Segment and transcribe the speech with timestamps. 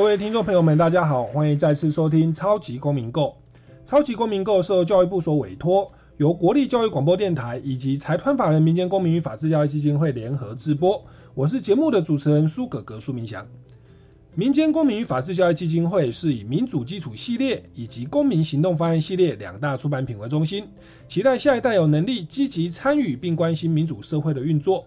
[0.00, 3.24] 各位听众朋友们，大家好，欢迎再次收听《超级公民购》。
[3.84, 11.04] 《超级公民购》受教育部所委托，由国立教育广播电台以及财团法人民间公民与法治教育基金会联合制播。
[11.34, 13.46] 我是节目的主持人苏格格苏明祥。
[14.34, 20.66] 民间公民与法治教育基金会是以民主基础系列以及公民行动方案系列两大出版品为中心，
[21.08, 24.86] 期待下一代有能力积极参与并关心民主社会的运作。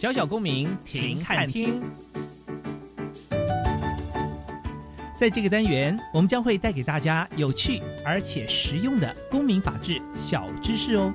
[0.00, 1.82] 小小公民 停看听，
[5.14, 11.12] 在这个单元，我们将会带给大家有趣而且实用的公民法治小知识哦。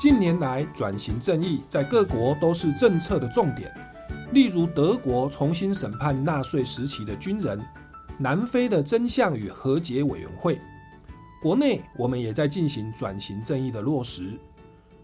[0.00, 3.68] 近年来，转型正义在各国都是政策的重点，
[4.30, 7.60] 例如德国重新审判纳粹时期的军人。
[8.18, 10.58] 南非的真相与和解委员会，
[11.42, 14.30] 国内我们也在进行转型正义的落实。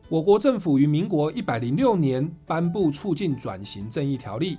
[0.08, 4.56] 我国政府于民国一百零六年颁布促进转型正义条例，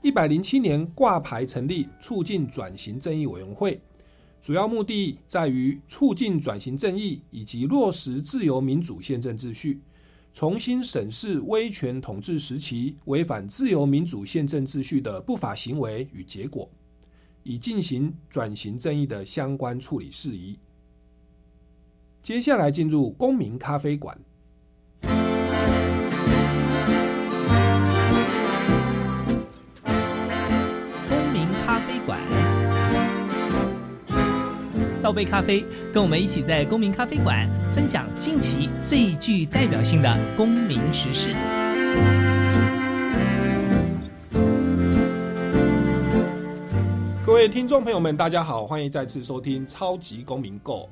[0.00, 3.78] 一百零七年挂牌成立促进转型正义委员会，
[4.40, 9.78] 主要目的在于促进转型正义以及落实自由民主宪政秩序，
[10.32, 16.66] 重新审视威权统治时期违反自由民主宪政秩序的不法行为与结果。
[17.42, 20.58] 以进行转型正义的相关处理事宜。
[22.22, 24.18] 接下来进入公民咖啡馆。
[31.08, 32.20] 公民咖啡馆，
[35.02, 41.34] 倒杯咖啡，跟我们一起在公民咖啡馆分享近期最具代表性的公民时事。
[47.40, 50.82] 各位听众朋友们，大家好，欢迎再次收听《超级公民购》。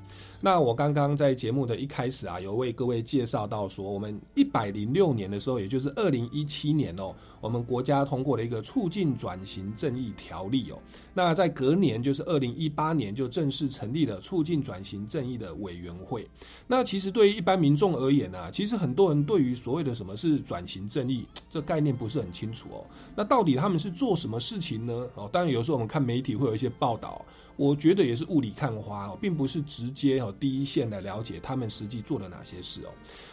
[0.40, 10.78] 那我刚刚在节目的一开始啊，有为各位介绍到说，我们一百零六年的时候，也就是二零一七年哦，我们国家通过了一个促进转型正义条例哦。
[11.12, 16.24] 那在隔年，就是二零一八年，就正式成立了促进转型正义的委员会。
[16.68, 22.86] 那其实对于一般民众而言呢，其实很多人对于所谓的什么是转型正义这概念不是很清楚哦。
[23.16, 25.08] 那到底他们是做什么事情呢？
[25.16, 27.24] 哦，当然有时候我们看媒体会有一些报道。
[27.58, 32.90] 我觉得也是雾里看花哦，并不是直接哦第一线的了解他们实际做了哪些事哦。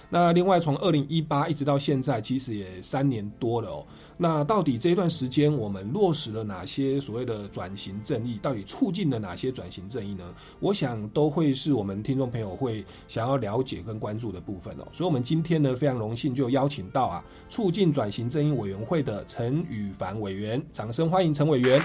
[0.09, 3.85] 那另外从二零一八一直到现在，其实也三年多了哦。
[4.17, 8.39] 那到底这一段时间我们落实了哪些所谓的转型正义？
[8.41, 10.23] 到底促进了哪些转型正义呢？
[10.59, 14.87] 我想都会是我们听众朋友会想要了解跟关注的部分哦。
[14.91, 21.81] 所以，我们今天呢非常荣幸就邀请到啊促进转型正义委员会的陈宇凡委员，掌声欢迎陈委员。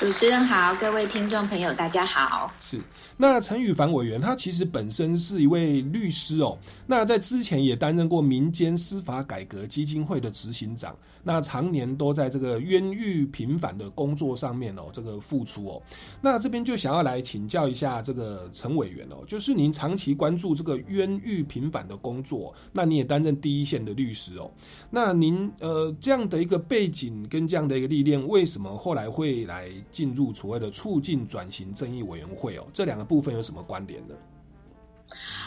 [0.00, 2.50] 主持人好，各位听众朋友，大家好。
[2.64, 2.80] 是，
[3.20, 10.96] 那陈宇凡委员他其实本身是一位律师哦，那在之前也担任过民间司法改革基金会的执行长。
[11.22, 15.82] 那常年都在这个冤狱平反的工作上面哦，这个付出哦。
[16.22, 24.50] 那这边就想要来请教一下这个陈委员哦，就是您长期关注这个冤狱平反的工作，那你也担任第一线的律师哦。
[24.88, 32.66] 那您呃这样的一个背景跟这样的一个历练，为什么后来会来进入所谓的促进转型正义委员会哦？
[32.72, 34.14] 这两个部分有什么关联呢？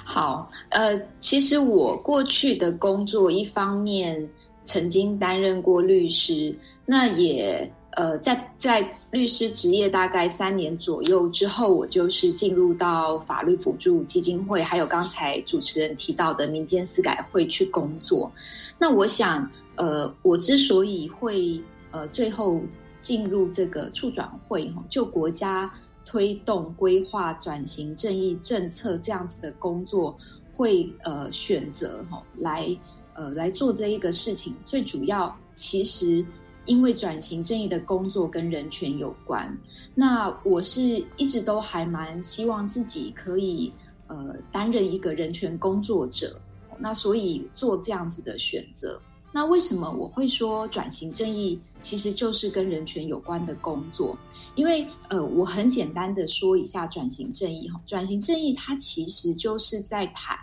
[0.06, 4.30] 好，呃，其实我过去的工作一方面。
[4.66, 18.32] 曾经担任过律师，那也呃，在在律师职业大概三年左右之后，我就是进入到法律辅助基金会，还有刚才主持人提到的民间司改会去工作。
[18.80, 19.46] 那我想，
[19.76, 21.62] 呃，我之所以会
[21.92, 22.62] 呃最后
[23.02, 25.70] 进入这个处转会，就国家
[26.06, 30.18] 推动规划转型正义政策这样子的工作，
[30.52, 32.68] 会呃选择哈来
[33.14, 36.26] 呃来做这一个事情，最主要其实
[36.66, 39.58] 因为转型正义的工作跟人权有关，
[39.94, 40.82] 那我是
[41.18, 43.72] 一直都还蛮希望自己可以
[44.08, 46.40] 呃担任一个人权工作者，
[46.78, 49.02] 那所以做这样子的选择。
[49.36, 54.16] 那为什么我会说转型正义其实就是跟人权有关的工作？
[54.54, 60.38] 因为呃，我很简单的说一下转型正义哈，转型正义它其实就是在谈，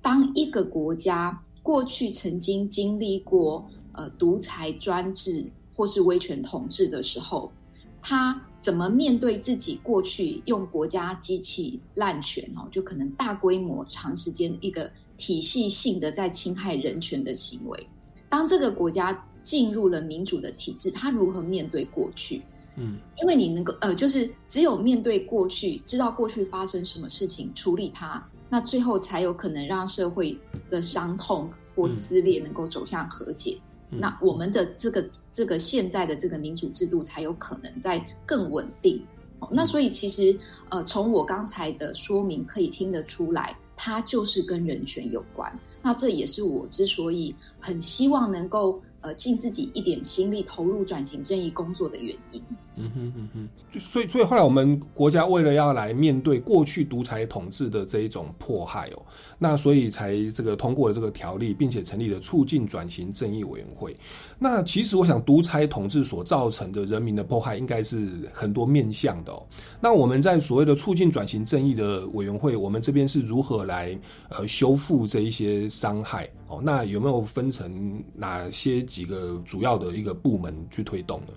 [0.00, 3.62] 当一个国家过去曾经经历过
[3.92, 5.44] 呃独裁专制
[5.76, 7.52] 或是威权统治的时候，
[8.00, 17.86] 他怎么面对自己过去用国家机器滥权哦，就可能大规模长时间一个体系性的在侵害人权的行为。
[18.34, 22.42] 当这个国家进入了民主的体制，他如何面对过去？
[22.74, 30.36] 嗯，因为你能够呃，就是只有面对过去，知道过去发生什么事情，处理它，那最后才有可能让社会
[30.68, 33.56] 的伤痛或撕裂能够走向和解。
[33.88, 39.00] 那我们的这个这个现在的这个民主制度才有可能在更稳定。
[39.48, 40.36] 那所以其实
[40.70, 45.56] 呃，从我刚才的说明可以听得出来，它就是跟人权有关。
[45.84, 52.42] 那这也是我之所以很希望能够呃尽自己一点心力投入转型正义工作的原因。
[52.76, 59.02] 嗯哼嗯哼，所以所以后来我们国家为了要来面对过去独裁统治的这一种迫害哦，
[59.38, 63.96] 那所以才这个通过了这个条例，并且成立了促进转型正义委员会。
[64.38, 69.46] 那其实我想，独裁统治所造成的人民的迫害，应该是很多面向的哦。
[69.80, 73.96] 那我们在所谓的促进转型正义的委员会，我们这边是如何来
[74.30, 76.60] 呃修复这一些伤害哦？
[76.62, 81.32] 那有没有分成哪些几个主要的一个部门去推动呢？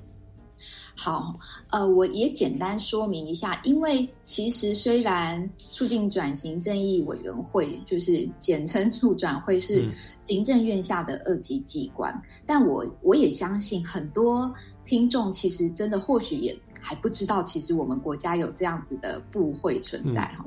[0.99, 1.31] 好，
[1.69, 12.11] 呃，我也简单说明一下，因为其实虽然促进转型正义委员会就是简称促转会是行政院下的二级机关，
[12.47, 14.51] 但我我也相信很多
[14.83, 20.45] 听众其实真的或许也还不知道，其实我们国家有这样子的部会存在哈。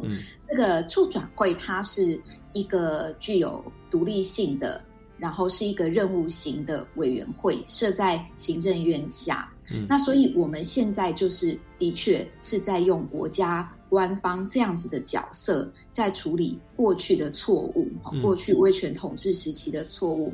[0.48, 2.20] 这个促转会它是
[2.54, 4.84] 一个具有独立性的，
[5.16, 9.48] 然后是一个任务型的委员会，设在行政院下。
[9.88, 17.88] 那所以，我们现在就是的确是在用国家官方这样子的角色，在处理过去的错误，
[18.20, 20.32] 过去威权统治时期的错误。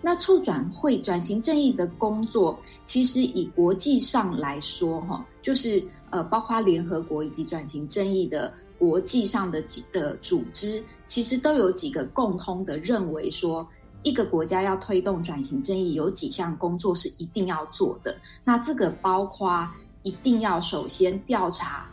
[0.00, 13.66] 那促转会转型正义的工作，其实以国际上来说，哈，就是呃，包括联合国以及转型正义的国际上的几的组织，其实都有几个共通的认为说。
[14.08, 18.16] 一个国家要推动转型正义，有几项工作是一定要做的。
[18.42, 19.68] 那这个包括
[20.02, 21.86] 一定要首先调查、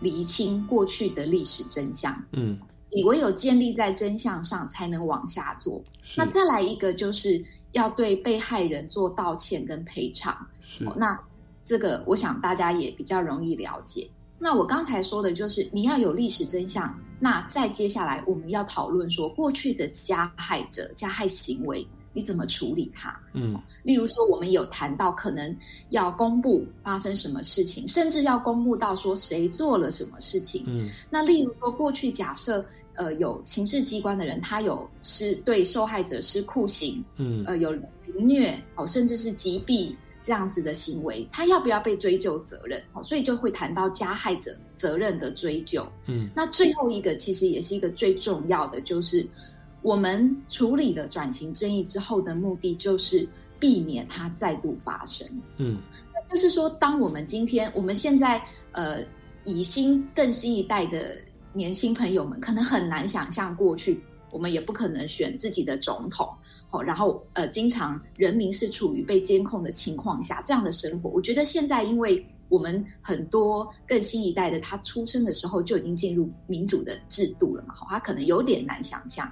[0.00, 2.14] 厘清过去的历史真相。
[2.32, 2.58] 嗯，
[2.94, 5.82] 你唯有建立在真相上，才能往下做。
[6.16, 7.42] 那再来一个，就是
[7.72, 10.36] 要对被害人做道歉跟赔偿。
[10.60, 11.18] 是，那
[11.64, 14.06] 这个我想大家也比较容易了解。
[14.38, 16.94] 那我刚才说的就是你要有历史真相。
[17.22, 23.16] 那再接下来我们要讨论说，过去的加害者加害行为你怎么处理它？
[23.32, 25.56] 嗯，例如说我们有谈到可能
[25.90, 30.64] 要公布发生什么事情，甚至要公布到说谁做了什么事情。
[30.66, 32.64] 嗯，那例如说过去假设
[32.96, 39.94] 呃有情事机关的人，他有施对受害者施酷刑，嗯，呃有凌虐哦，甚至是击毙。
[40.22, 42.80] 这样子的行为，他要不要被追究责任？
[42.92, 45.86] 哦，所以就会谈到加害者责任的追究。
[46.06, 49.28] 嗯，那最后一个其实也是一个最重要的，就是
[49.82, 55.26] 我们处理了转型争议之后的目的，就是避免它再度发生。
[55.58, 55.78] 嗯，
[56.14, 59.04] 那就是说，当我们今天我们现在呃，
[59.44, 61.16] 以新更新一代的
[61.52, 64.00] 年轻朋友们，可能很难想象过去，
[64.30, 66.28] 我们也不可能选自己的总统。
[66.72, 79.30] 哦，然后呃，经常人民是处于被监控的情况下，这样的生活，我觉得现在因为我们很多更新一代的，他出生的时候就已经进入民主的制度了嘛，好，他可能有点难想象。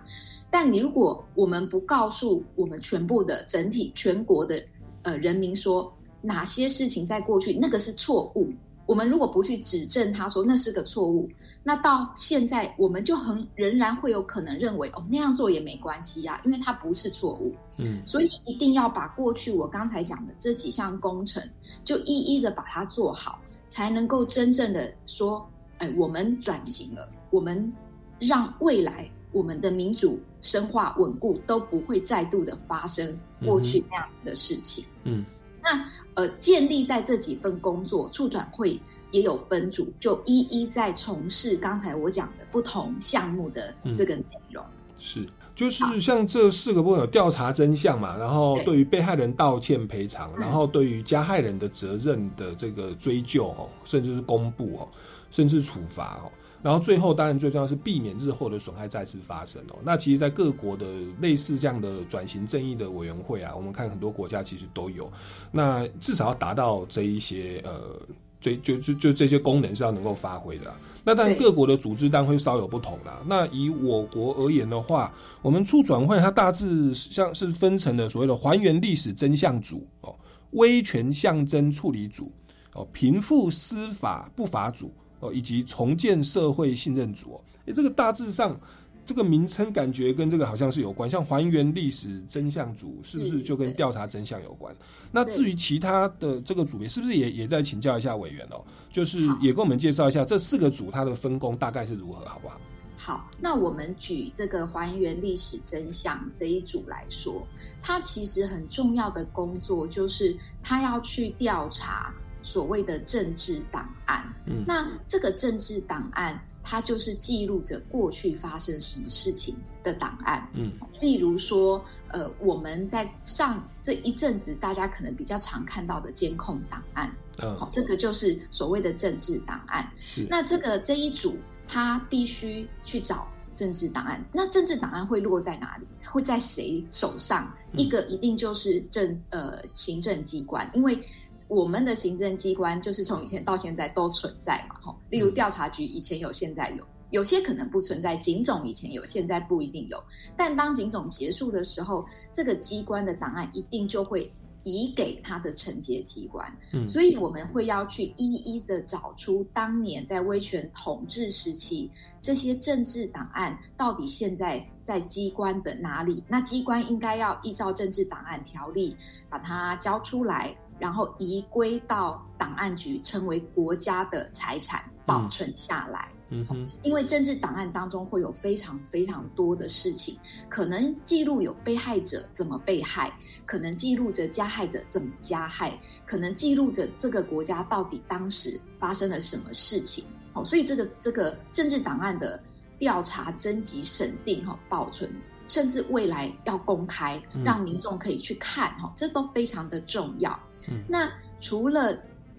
[0.51, 4.63] 但你如果我们不告诉我们全部的整体全国的
[5.03, 8.53] 呃人民说哪些事情在过去那个是错误。
[8.91, 11.31] 我们如果不去指正他说那是个错误，
[11.63, 17.55] 那到现在我们就很仍然会有可能认为哦那样做也没关系呀，因为它不是错误。
[17.79, 21.41] 嗯，所以一定要把过去我刚才讲的这几项工程
[21.85, 27.73] 就一一的把它做好，才能够真正的说，哎，我们转型了，我们
[28.19, 34.85] 让未来我们的民主深化稳固都不会再度的发生过去那样子的事情。
[35.05, 35.25] 嗯。
[35.71, 38.79] 那呃，建立在这几份工作，促转会
[39.13, 44.65] 也有分组，就一一在从事刚才我讲的不同项目的这个内容。
[44.99, 54.89] 是，就是像这四个部分有调查真相嘛，然后对对于被害人道歉赔偿，嗯然后对于加害人的责任的这个追究哦，甚至是公布哦，
[55.31, 56.31] 甚至处罚哦。
[56.63, 59.77] 然后最后当然最重要是避免日后的损害再次发生哦。
[59.83, 60.87] 那其实，在各国的
[61.21, 65.11] 类似这样的转型正义的委员会啊，我们看很多国家其实都有。
[65.51, 67.99] 那至少要达到这一些呃，
[68.41, 70.73] 这就就就这些功能是要能够发挥的。
[71.03, 73.23] 那当然，各国的组织当然会稍有不同啦。
[73.27, 80.15] 那以我国而言的话，我们促转会它大致像是分成了所谓的还原历史真相组哦、
[80.51, 82.31] 威权象征处理组
[82.75, 87.41] 哦、贫富司法不法组哦，以及重建社会信任组哦。
[87.67, 88.59] 诶，这个大致上
[89.07, 94.75] 这个名称感觉跟这个好像是有关，像还原历史真相组是不是是就跟调查真相有关？
[95.11, 98.65] 那至于其他的这个组别，是不是也也在请教一下委员哦？
[98.93, 102.61] 就是也跟我们介绍一下这四个组它的分工大概是如何，好不好？
[102.97, 107.47] 好，那我们举这个还原历史真相这一组来说，
[107.83, 112.13] 它其实很重要的工作就是它要去调查
[112.43, 114.25] 所谓的政治档案。
[114.47, 120.49] 嗯那这个政治档案，它就是记录着过去发生什么事情的档案。
[120.55, 129.91] 嗯例如说，呃，我们在上这一阵子，大家可能比较常看到的监控档案，好、嗯，这个就是所谓的政治档案。
[130.29, 134.23] 那这个这一组，他必须去找政治档案。
[134.33, 135.89] 那政治档案会落在哪里？
[136.05, 137.45] 会在谁手上？
[137.73, 141.01] 嗯一个一定就是政呃行政机关，因为
[141.51, 144.97] 我们的行政机关就是从以前到现在都存在嘛，吼。
[145.11, 146.87] 例如嗯调查局以前有，现在有。
[147.11, 150.01] 有些可能不存在，警总以前有，现在不一定有。
[150.37, 156.57] 但当警总结束的时候，这个机关的档案一定就会移给他的承接机关。
[156.73, 161.91] 嗯所以我们会要去一一的找出当年在威权统治时期
[162.21, 166.23] 这些政治档案到底现在在机关的哪里？
[166.29, 168.97] 那机关应该要依照政治档案条例
[169.29, 176.09] 把它交出来，然后移归到档案局，成为国家的财产，保存下来。
[176.33, 180.17] 嗯哼，因为政治档案当中会有非常非常多的事情，
[180.49, 183.13] 可能记录有被害者怎么被害，
[183.45, 190.05] 可能记录着加害者怎么加害，可能记录着这个国家到底当时发生了什么事情。
[190.33, 192.41] 哦，所以这个这个政治档案的
[192.79, 195.13] 调查、征集、审定、哈、保存，
[195.49, 200.39] 甚至未来要公开，嗯让民众可以去看，哈，这都非常的重要。
[200.69, 201.97] 嗯那除了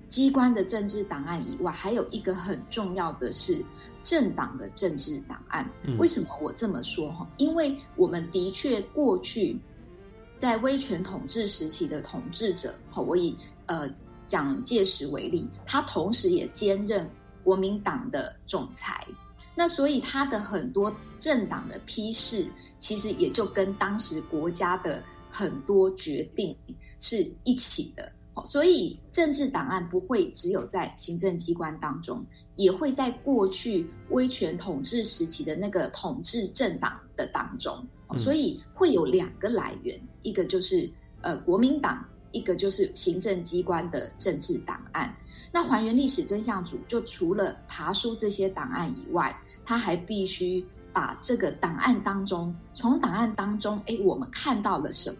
[0.07, 3.63] 机关的政治档案以外，还有一个很重要的是
[4.01, 5.65] 政党的政治档案。
[5.83, 7.09] 嗯为什么我这么说？
[7.13, 9.57] 哈，因为我们的确过去
[10.35, 13.35] 在威权统治时期的统治者，哈，我以
[13.67, 13.89] 呃
[14.27, 17.09] 蒋介石为例，他同时也兼任
[17.43, 19.07] 国民党的总裁。
[19.55, 22.47] 那所以他的很多政党的批示，
[22.79, 26.55] 其实也就跟当时国家的很多决定
[27.01, 28.09] 是一起的。
[28.33, 37.85] 哦所以政治档案不会只有在行政机关当中，也会在过去威权统治时期的那个统治政党的当中。
[38.17, 40.89] 所以会有两个来源，一个就是
[41.21, 45.13] 呃国民党，一个就是行政机关的政治档案。
[45.51, 49.33] 那还原历史真相组就除了爬书这些档案以外，
[49.65, 55.19] 他还必须把这个档案当中，从档案当中，哎，我们看到了什么，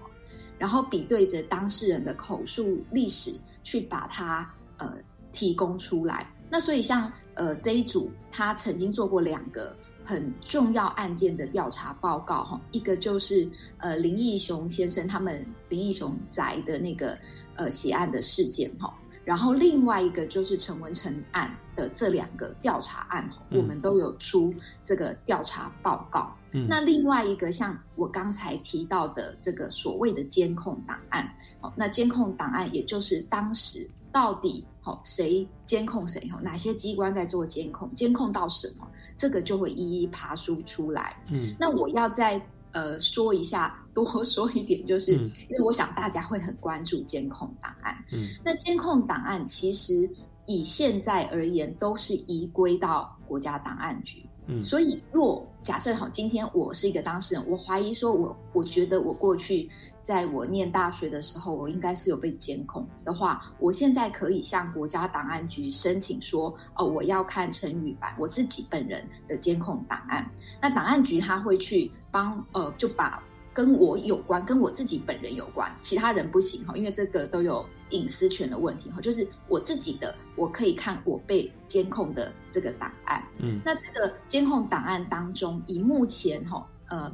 [0.62, 4.96] 然后比对着当事人的口述历史，去把它呃
[5.32, 6.32] 提供出来。
[6.52, 9.76] 那所以像呃这一组，他曾经做过两个
[10.06, 17.18] 很重要案件的调查报告哈，一个就是呃林义雄先生他们林义雄宅的那个
[17.56, 18.94] 呃血案的事件哈。
[19.24, 26.34] 然后另外一个就是陈文成案的这两个调查案，嗯我们都有出这个调查报告。
[26.54, 38.86] 嗯那另外一个像我刚才提到的这个所谓的监控档案，哦，那监控档案也就是当时到底好谁监控谁，哦，哪些机关在做监控，监控到什么，
[39.16, 41.16] 这个就会一一爬梳出来。
[41.32, 47.96] 嗯那我要再呃说一下，多 说一点，就是、嗯因为我想大家会很关注监控档案。
[48.12, 50.10] 嗯那监控档案其实
[50.46, 54.26] 以现在而言，都是移归到国家档案局。
[54.48, 59.70] 嗯所以，若假设好，今天我是一个当事人，我怀疑说我我觉得我过去
[60.02, 70.28] 在我念大学的时候，我应该是有被监控的话，我现在可以向国家档案局申请说，哦，我要看陈羽凡我自己本人的监控档案。
[70.60, 79.02] 那档案局他会去帮呃，就把跟我有关，跟我自己本人有关，其他人不行哈，因为这个都有隐私权的问题哈。
[79.02, 83.22] 就是我自己的，我可以看我被监控的这个档案。
[83.40, 87.14] 嗯，那这个监控档案当中，以目前哈呃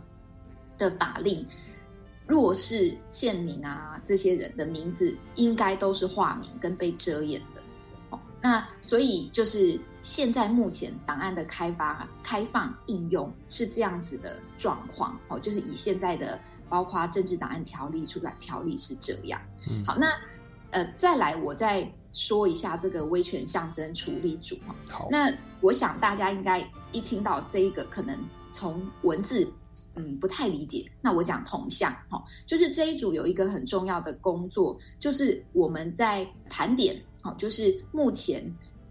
[0.77, 1.43] 的法令，
[2.27, 7.63] 若是县民啊这些人的名字，应该都是化名跟被遮掩的。
[8.11, 15.19] 哦，那所以就是现在目前档案的开发、开放应用是这样子的状况。
[15.27, 19.37] 哦，就是以现在的包括政治档案条例、出版条例是这样。
[19.69, 20.07] 嗯好，那
[20.71, 24.73] 呃再来我再说一下这个威权象征处理组哈。
[24.89, 28.17] 好，那我想大家应该一听到这一个，可能
[28.49, 29.45] 从文字
[29.95, 30.89] 嗯不太理解。
[31.01, 38.41] 那我讲同向哈、就是这一组有一个很重要的工作，就是我们在盘点哦，就是目前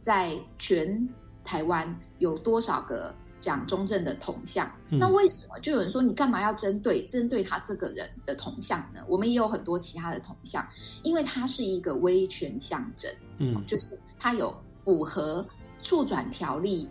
[0.06, 1.08] 在全
[1.44, 4.70] 台湾有多少个蒋中正的铜像？
[4.90, 9.00] 嗯那为什么就有人说你干嘛要针对针对他这个人的铜像呢？
[9.08, 10.64] 我们也有很多其他的铜像，
[11.02, 13.12] 因为它是一个威权象征。
[13.38, 15.44] 嗯就是它有符合
[15.82, 16.88] 促转条例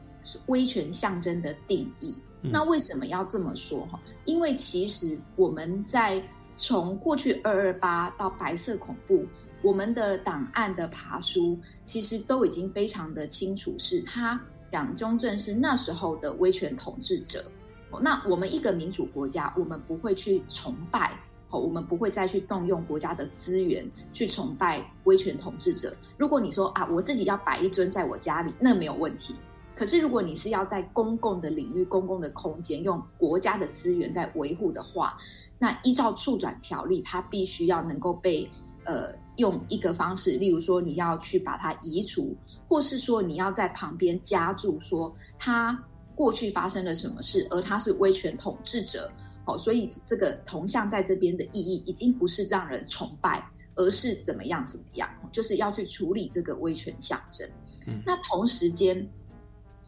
[0.48, 2.20] 威权象征的定义。
[2.42, 3.98] 嗯那为什么要这么说哈？
[4.26, 6.22] 因为其实我们在
[6.58, 9.26] 从过去二二八到白色恐怖，
[9.66, 17.52] 我们的档案的爬书其实都已经非常的清楚，是他蒋中正是那时候的威权统治者。
[18.00, 21.20] 那我们一个民主国家，我们不会去崇拜。
[21.50, 25.96] 哦，我们不会再去动用国家的资源去崇拜威权统治者。
[26.18, 29.36] 如果你说啊，我自己要摆一尊在我家里，那没有问题。
[29.76, 35.18] 可是如果你是要在公共的领域、公共的空间用国家的资源在维护的话，
[35.60, 38.50] 那依照促转条例，它必须要能够被
[38.84, 42.36] 呃用一个方式，例如说你要去把它移除，
[42.68, 45.78] 或是说你要在旁边加注说他
[46.16, 49.12] 过去发生了什么事，而他是威权统治者。
[49.48, 57.48] 哦，所以这个铜像在这边的意义已经不是让人崇拜，而是怎么样怎么样，就是要去处理这个威权象征。
[57.86, 59.08] 嗯那同时间，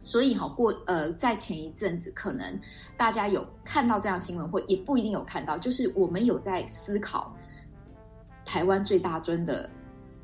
[0.00, 2.56] 所以哈、过呃，在前一阵子，可能
[2.96, 7.34] 大家有看到这样新闻，或也不一定有看到，就是我们有在思考
[8.48, 9.68] 台湾最大尊的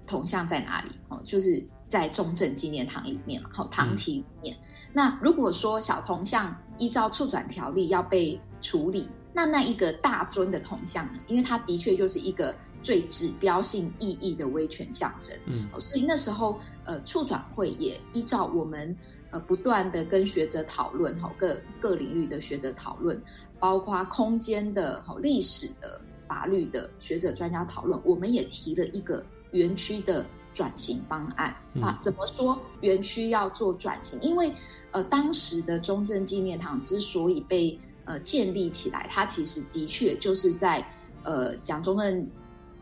[0.07, 4.57] 铜像在哪里哦，就是在中正纪念堂里面嘛，好堂体里面。
[4.93, 11.21] 那如果说小铜像依照促转条例要被处理，那那一个大尊的铜像呢？
[11.27, 18.97] 因为它的确就是一个最指标性意义的威权象征，嗯哦所以那时候呃促转会也依照我们
[19.31, 23.21] 呃不断的跟学者讨论哈，各各领域的学者讨论，
[23.59, 31.99] 包括空间的、哈历史的、法律的学者专家讨论，我们也提了一个园区的转型方案啊。
[32.03, 34.21] 怎么说园区要做转型？
[34.21, 34.53] 因为
[34.91, 40.87] 呃当时的中正纪念堂之所以被呃建立起来，它其实的确就是在
[41.23, 42.29] 呃蒋中正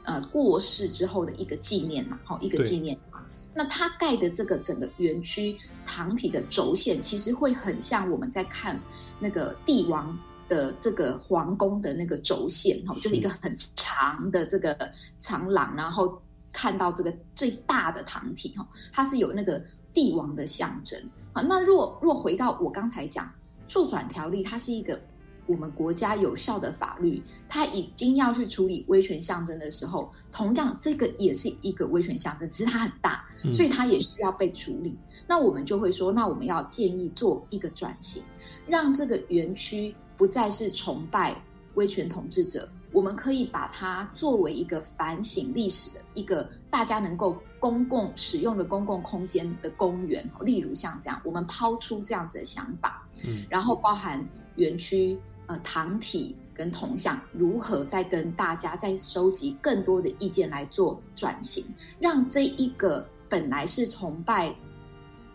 [0.05, 3.21] 呃过世之后的一个纪念嘛，好、一个纪念嘛。
[3.55, 5.55] 那它盖的这个整个园区
[5.87, 8.81] 堂体的轴线，其实会很像我们在看
[9.21, 10.19] 那个帝王
[10.53, 14.77] 的这个皇宫的那个轴线，哈，就是一个很长的这个
[15.17, 16.21] 长廊，然后
[16.53, 21.01] 看到这个最大的堂体，哈，它是有那个帝王的象征。
[21.33, 23.33] 好，那若若回到我刚才讲
[23.67, 25.01] 促转条例，它是一个
[25.47, 35.01] 我们国家有效的法律，它已经要去处理威权象征的时候，同样这个也是一个威权象征，只是它很大，嗯所以它也需要被处理。
[35.27, 38.23] 那我们就会说，那我们要建议做一个转型，
[38.67, 41.35] 让这个园区不再是崇拜
[41.75, 53.45] 威权统治者，我们可以把它作为一个反省历史的一个大家能够公共使用的公共空间的公园，例如像这样，我们抛出这样子的想法，嗯。
[53.51, 61.65] 然后包含园区呃堂体跟铜像如何再跟大家再收集更多的意见来做转型，
[61.99, 64.55] 让这一个本来是崇拜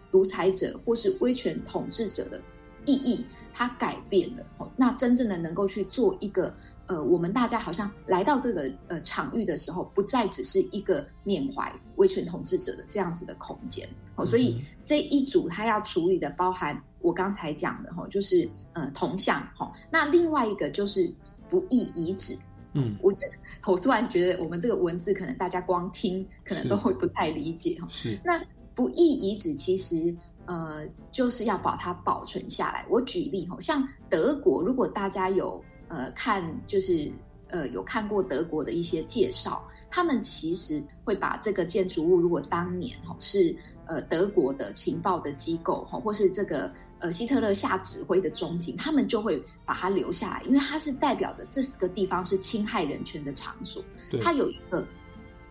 [0.10, 2.42] 独裁者或是威权统治者的
[2.88, 4.44] 意义，它改变了。
[4.58, 6.52] 哦，那真正的能够去做一个
[6.88, 13.88] 呃，我们大家好像来到这个呃场域的时候，不再只是一个缅怀威权统治者的这样子的空间。
[14.16, 21.14] 哦，所以这一组他要处理的包含我刚才讲的哈，就是呃铜像哈，那另外一个就是
[21.50, 22.36] 不义遗址。
[22.74, 27.88] 嗯我觉得我突然觉得我们这个文字可能大家光听可能都会不太理解哈。
[27.90, 28.40] 是那
[28.76, 30.16] 不义遗址其实
[30.48, 32.86] 呃就是要把它保存下来。
[32.90, 37.12] 我举例哈，像德国，如果大家有呃看就是
[37.50, 43.56] 呃有看过德国的一些介绍，他们其实会把这个建筑物，如果当年哈是
[43.86, 53.84] 呃德国的情报的机构哈，或是这个呃希特勒下指挥的中心，他们就会把它留下来，因为它是代表着这个地方是侵害人权的场所，
[54.22, 54.86] 它有一个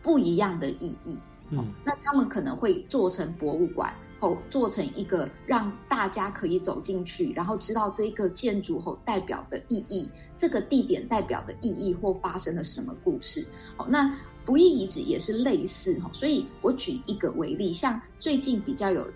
[0.03, 1.19] 不一样的意义。
[1.51, 13.47] 嗯，那他们可能会做成博物馆，后做成一个让大家可以走进去，然后知道这个建筑后代表的意义，这个地点代表的意义或发生了什么故事。
[13.77, 19.07] 好，那不义遗址也是类似哈，所以我举一个为例，像最近比较有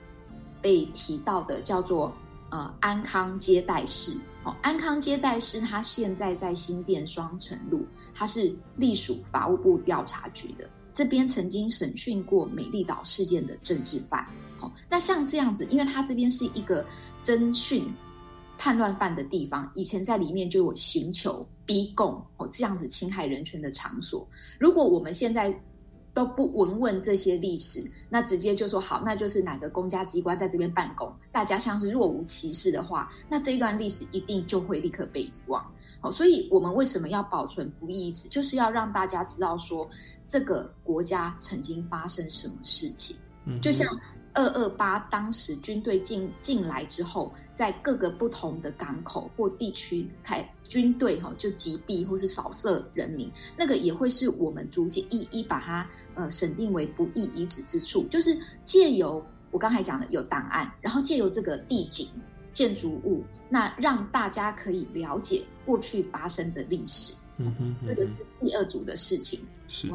[0.61, 2.13] 被提到的叫做
[2.51, 4.17] 呃安康接待室。
[4.43, 10.69] 好，安康接待室它现在在新店双城路，它是隶属法务部调查局的。
[10.93, 14.27] 这边曾经审讯过美丽岛事件的政治犯，
[14.61, 16.87] 好，那像这样子，因为它这边是一个
[17.25, 17.91] 侦讯
[18.59, 24.29] 叛乱犯的地方，以前在里面就有寻求逼供哦，这样子侵害人权的场所。
[24.59, 25.59] 如果我们现在
[26.13, 35.65] 都不闻问这些历史，那直接就说好，那就是哪个公家机关在这边办公，大家像是若无其事的话，那这一段历史一定就会立刻被遗忘。
[36.01, 38.29] 好，所以我们为什么要保存不义遗址？
[38.29, 39.89] 就是要让大家知道说，
[40.27, 43.17] 这个国家曾经发生什么事情。
[43.45, 43.89] 嗯，就像
[44.33, 58.05] 二二八当时军队进进来之后，在各个不同的港口或地区开军队哈，就击毙或是扫射人民，那个也会是我们逐渐一一把它呃审定为不义遗址之处。
[58.05, 62.09] 就是借由我刚才讲的有档案，然后借由这个地景
[62.53, 63.25] 建筑物。
[63.53, 69.41] 那让大家可以了解过去发生的历史，嗯哼，这个是第二组的事情。
[69.67, 69.91] 是，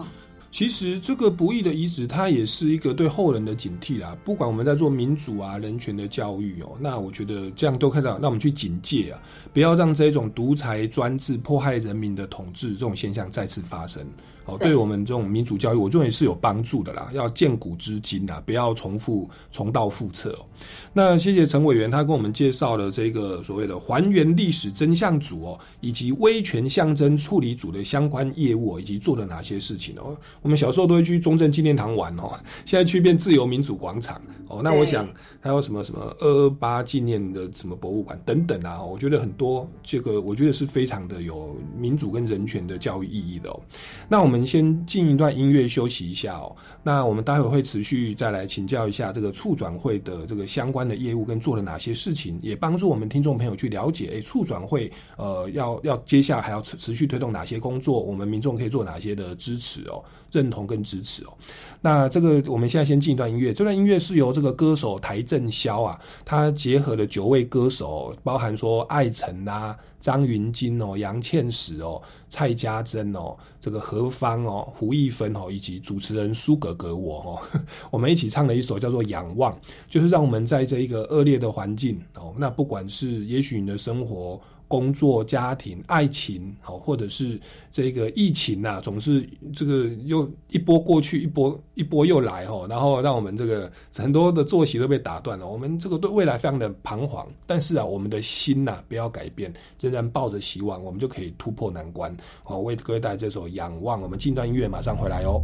[0.57, 4.15] 其实这个不义的遗址，它也是一个对后人的警惕啦。
[4.23, 14.01] 不管我们在做民主啊、人权的教育哦，那我觉得这样都看到，让我们去警戒啊，不要让这种独裁专制、迫害人民的统治这种现象再次发生。
[14.45, 17.09] 哦，对我们这种民主教育，我认为是有帮助的啦。
[17.13, 20.45] 要见古知今呐，不要重复重蹈覆辙哦。
[20.93, 30.15] 那谢谢陈委员，他跟我们介绍了这个所谓的还原历史真相组哦，以及威权象征处理组的相关业务，以及做了哪些事情哦。
[30.41, 34.21] 我们小时候都会去中正纪念堂玩哦，现在去变自由民主广场
[34.59, 34.61] 哦。
[34.63, 35.07] 那我想
[35.41, 43.59] 还有什么什么二二八纪念的什么博物馆等等啊，我觉得很多这个我觉得是非常的有民主跟人权的教育意义的哦。
[44.07, 44.35] 那我们。
[44.35, 46.53] 我们先进一段音乐休息一下哦。
[46.83, 61.33] 那我们待会会持续再来请教一下这个促转会的这个相关的业务跟做了哪些事情，也帮助我们听众朋友去了解，哎，促转会呃要要接下来还要持持续推动哪些工作，我们民众可以做哪些的支持哦，认同跟支持哦。
[61.79, 69.77] 那这个我们现在先进一段音乐，这段音乐是由这个歌手邰正宵啊，他结合了九位歌手，包含说艾辰啊。
[70.01, 79.51] 张云金哦，杨倩石哦，蔡家珍哦，这个何芳哦，胡一芬哦，以及主持人苏格格我哦， 我们一起唱了一首叫做《仰望》，
[79.89, 84.39] 就是让我们在这一个恶劣的环境哦，那不管是也许你的生活。
[84.67, 87.39] 工作、家庭、爱情，好，或者是
[87.71, 95.47] 这个疫情呐，总是这个又一波过去，一波一波又来哈，然后让我们这个很多的作息都被打断了。
[95.47, 102.15] 我们这个对未来非常的彷徨，但是啊，我们的心呐不要改变，仍然抱着希望，我们就可以突破难关。
[102.43, 105.43] 好，为各位带来这首《仰望》，我们近段音乐，马上回来哦。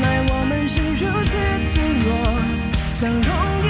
[0.00, 1.30] 原来我们是如此
[1.74, 2.08] 脆弱，
[2.94, 3.28] 相容
[3.64, 3.68] 易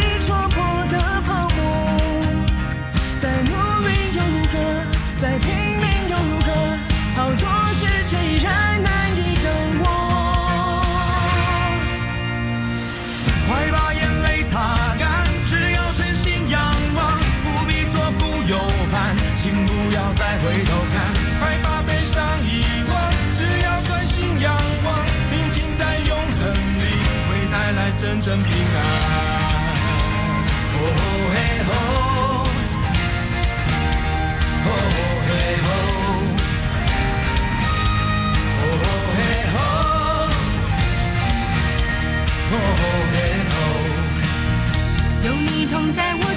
[28.37, 28.79] 平安。
[30.75, 30.77] 哦
[31.33, 31.37] 嘿
[31.69, 31.71] 吼，
[34.65, 34.69] 哦
[35.27, 35.31] 嘿
[35.65, 35.69] 吼，
[38.61, 38.63] 哦
[39.17, 39.19] 嘿
[39.55, 39.57] 吼，
[42.53, 42.55] 哦
[43.13, 43.17] 嘿
[43.53, 43.57] 吼，
[45.27, 46.28] 有你同在我。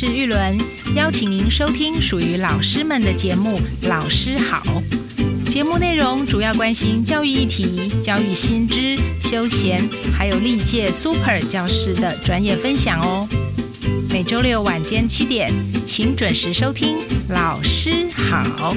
[0.00, 0.56] 是玉伦，
[0.94, 4.62] 邀请您收听属于老师们的节目《老师好》。
[5.52, 9.82] 节目内容主要关心教育议题、教育新知、休闲，
[10.16, 13.26] 还有历届 Super 教师的专业分享哦。
[14.08, 15.52] 每周六晚间七点，
[15.84, 16.98] 请准时收听
[17.30, 18.76] 《老师好》。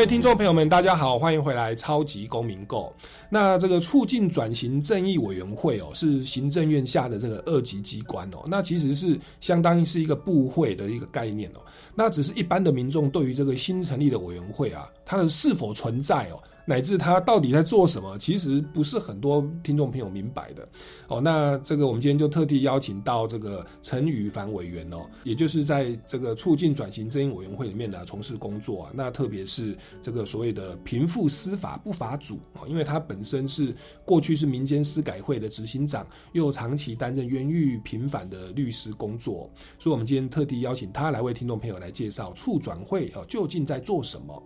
[0.00, 2.90] 各位听众朋友们，大家好，欢迎回来《超级公民购》。
[3.28, 11.60] 那这个促进转型正义委员会哦，是行政院下的这个二级机关哦，那其实是相当于是一个部会的一个概念哦。
[11.94, 20.68] 那只是一般的民众对于这个新成立的委员会啊，它的是否存在哦，乃至他到底在做什么，其实不是很多听众朋友明白的
[21.08, 21.20] 哦。
[21.20, 28.92] 那这个我们今天就特地邀请到这个陈宇凡委员哦，也就是在这个促进转型正义委员会里面呢从事工作啊。
[28.94, 44.42] 那特别是这个所谓的贫富司法不法组哦，因为他本身是过去是民间司改会的执行长，又长期担任冤狱平反的律师工作，所以我们今天特地邀请他来为听众朋友来介绍促转会哦究竟在做什么。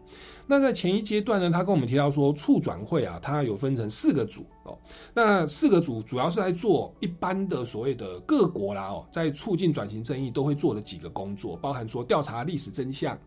[0.46, 4.78] 那在前一阶段呢，他跟我们提到说，促转会啊，它有分成四个组哦。
[5.14, 13.18] 那四个组主要是在做一般的所谓的各国啦哦，在促进转型正义都会做的几个工作，包含说调查历史真相，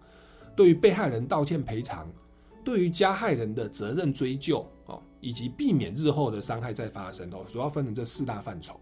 [0.56, 2.08] 对于被害人道歉赔偿，
[2.64, 8.80] 对于加害人的责任追究哦，以及避免日后的伤害再发生哦，主要分成这四大范畴。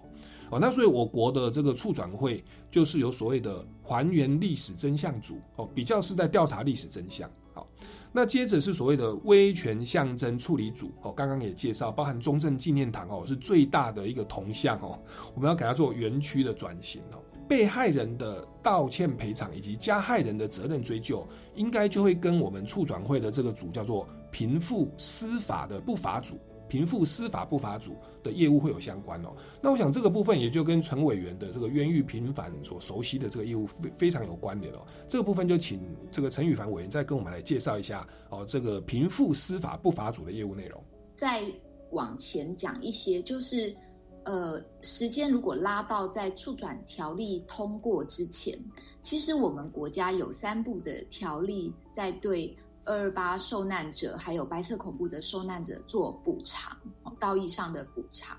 [0.50, 7.30] 哦，那所以我国的这个促转会就是有所谓的还原历史真相组哦，比较是在调查历史真相。
[8.18, 14.98] 那接着是所谓的威权象征处理组哦，刚刚也介绍，包含中正纪念堂哦是最大的一个铜像哦，
[15.34, 17.20] 我们要给它做园区的转型哦。
[17.46, 26.40] 被害人的道歉赔偿以及加害人的责任追究，应该就会跟我们促转会的这个组叫做贫富司法的不法组。
[26.76, 29.30] 贫富司法不法组的业务会有相关哦。
[29.62, 34.80] 那我想这个部分也就跟陈委员的这个冤狱平反所熟悉的这个业务非非常有关联哦。
[35.08, 35.80] 这个部分就请
[36.12, 40.84] 这个陈宇凡委员再跟我们来介绍一下哦，这个贫富司法不法组的业务内容。
[41.16, 41.44] 再
[41.92, 43.74] 往前讲一些，就是
[44.26, 48.54] 呃，时间如果拉到在促转条例通过之前，
[49.00, 52.54] 其实我们国家有三部的条例在对。
[52.86, 56.78] 二二八受难者还有白色恐怖的受难者做补偿，
[57.20, 58.38] 道义上的补偿。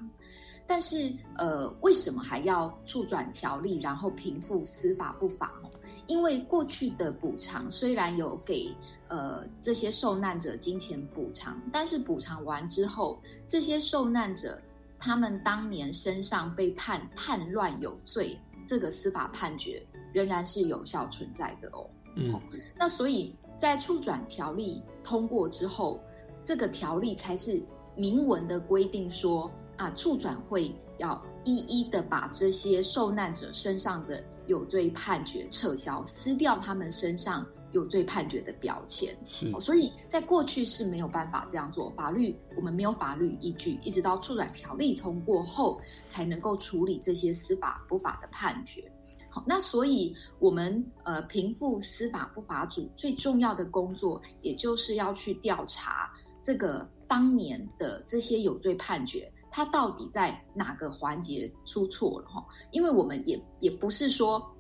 [0.69, 5.53] 但是，呃，为什么还要促转条例，然后平复司法不法？
[5.63, 5.71] 哦，
[6.07, 8.75] 因为过去的补偿虽然有给
[9.07, 14.61] 呃这些受难者金钱补偿，但是补偿完之后，这些受难者
[14.99, 19.81] 他们当年身上被判叛乱有罪，这个司法判决
[20.13, 21.89] 仍然是有效存在的哦。
[22.17, 22.41] 嗯，
[22.77, 23.33] 那所以。
[23.59, 26.01] 在促转条例通过之后，
[26.45, 27.63] 这个条例才是
[27.95, 39.17] 明文的规定说啊，促转会要一一的把这些受难者身上的有罪判决撤销，撕掉他们身上有罪判决的标签。
[39.27, 48.91] 是哦，所以在过去是没有办法这样做，法律我们没有法律依据，一直到促转条例通过后，才能够处理这些司法不法的判决。
[49.45, 56.11] 那所以我们呃平复司法不法组最重要的工作，也就是要去调查
[56.43, 62.47] 这个当年的这些有罪判决，它到底在哪个环节出错了哈？
[62.71, 64.51] 因为我们也也不是说。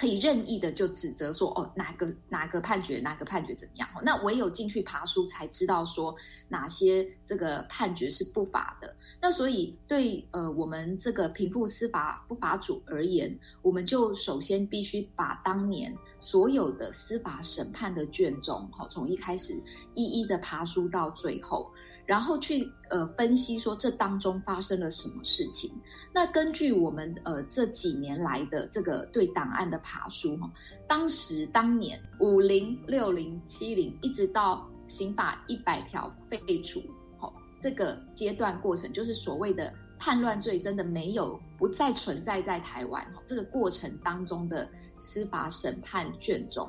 [0.00, 3.86] 可以任意的就指责说哦哪个哪个判决哪个判决怎么样？
[4.02, 6.14] 那唯有进去爬书才知道说
[6.48, 8.96] 哪些这个判决是不法的。
[9.20, 19.52] 那所以对呃我们这个平复司法不法组而言，我们就首先必须把当年所有的司法审判的卷宗，好从一开始
[19.92, 21.70] 一一的爬书到最后。
[22.10, 25.72] 然后去呃分析说这当中发生了什么事情。
[26.12, 30.50] 那根据我们呃这几年来的这个对档案的爬书哈，
[30.88, 36.82] 当时当年五零六零七零一直到刑法一百条废除，
[37.16, 43.22] 好这个阶段过程就是所谓的叛乱罪真的没有不再存在在台湾哈。
[43.24, 44.68] 这个过程当中的
[44.98, 46.68] 司法审判卷宗，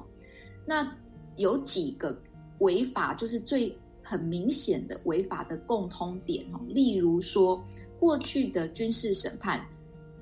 [0.67, 0.95] 那
[1.35, 2.15] 有几个
[2.59, 3.75] 违法就是最。
[4.11, 7.63] 很明显的违法的共通点哦，例如说
[7.97, 9.65] 过去的军事审判，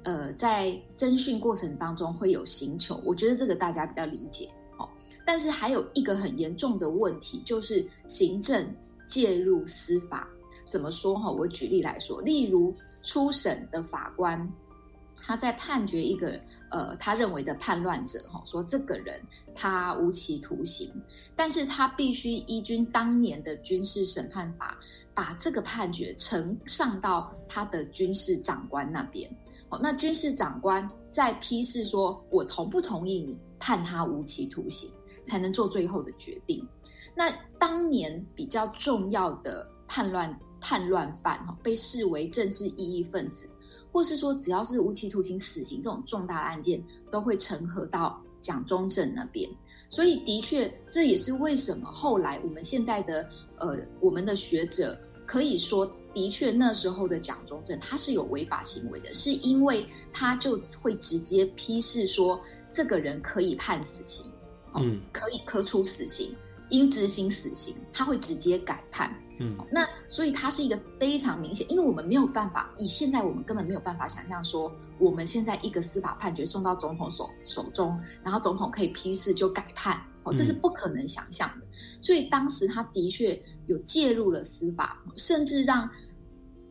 [0.04, 4.48] 呃，在侦讯过程当中会有刑求，我觉得这个大家比较理解
[4.78, 4.88] 哦。
[5.26, 8.72] 但是还有一个很严重的问题，就是行政
[9.08, 10.30] 介入司法。
[10.70, 11.32] 怎么说哈？
[11.32, 12.72] 我举例来说，例如
[13.02, 14.48] 初审的法官。
[15.30, 19.22] 他在判决一个呃他认为的叛乱者哈，说这个人
[19.54, 20.92] 他无期徒刑，
[21.36, 24.76] 但是他必须依据当年的军事审判法，
[25.14, 29.30] 把这个判决呈上到他的军事长官那边。
[29.70, 34.92] 哦，那军事长官在批示说，我同不同意你判他无期徒刑，
[35.24, 36.68] 才能做最后的决定。
[37.16, 43.48] 那当年比较重要的叛乱叛乱犯哈，被视为政治异议分子。
[44.00, 46.82] 或是说，只要是无期徒刑、死刑这种重大的案件，
[47.12, 49.50] 都会呈核到蒋中正那边。
[49.90, 62.40] 所以，的确，这也是为什么后来我们现在的呃，我们的学者可以说，的确那时候的蒋中正他是有违法行为的，是因为他就会直接批示说，
[62.72, 64.32] 这个人可以判死刑，
[64.76, 66.34] 嗯，可以科处死刑，
[66.70, 69.14] 应执行死刑，他会直接改判。
[69.42, 81.66] 嗯，那所以它是一个非常明显，因为我们没有办法，以现在我们根本没有办法想象说，我们现在一个司法判决送到总统手手中，然后总统可以批示就改判，哦，这是不可能想象的。
[82.02, 85.90] 所以当时他的确有介入了司法，甚至让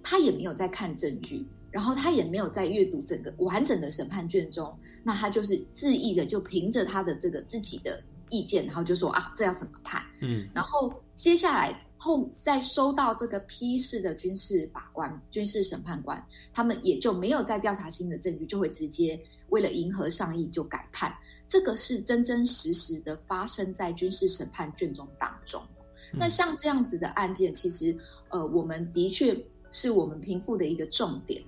[0.03, 10.03] 他也没有在看证据，然后他也没有在阅读整个完整的审判卷中，那他就是恣意的就凭着他的这个自己的意见，然后就说啊，这要怎么判？
[10.21, 11.83] 嗯，然后接下来。
[12.01, 21.13] 后再收到这个批示的军事法官、军事审判官，他们也就没有再调查新的证据，就会直接为了迎合上意就改判。
[21.49, 25.61] 这个是真真实实的发生在军事审判卷宗当中。
[26.13, 27.95] 那像这样子的案件，其实
[28.29, 29.37] 呃，我们的确
[29.71, 31.43] 是我们平复的一个重点。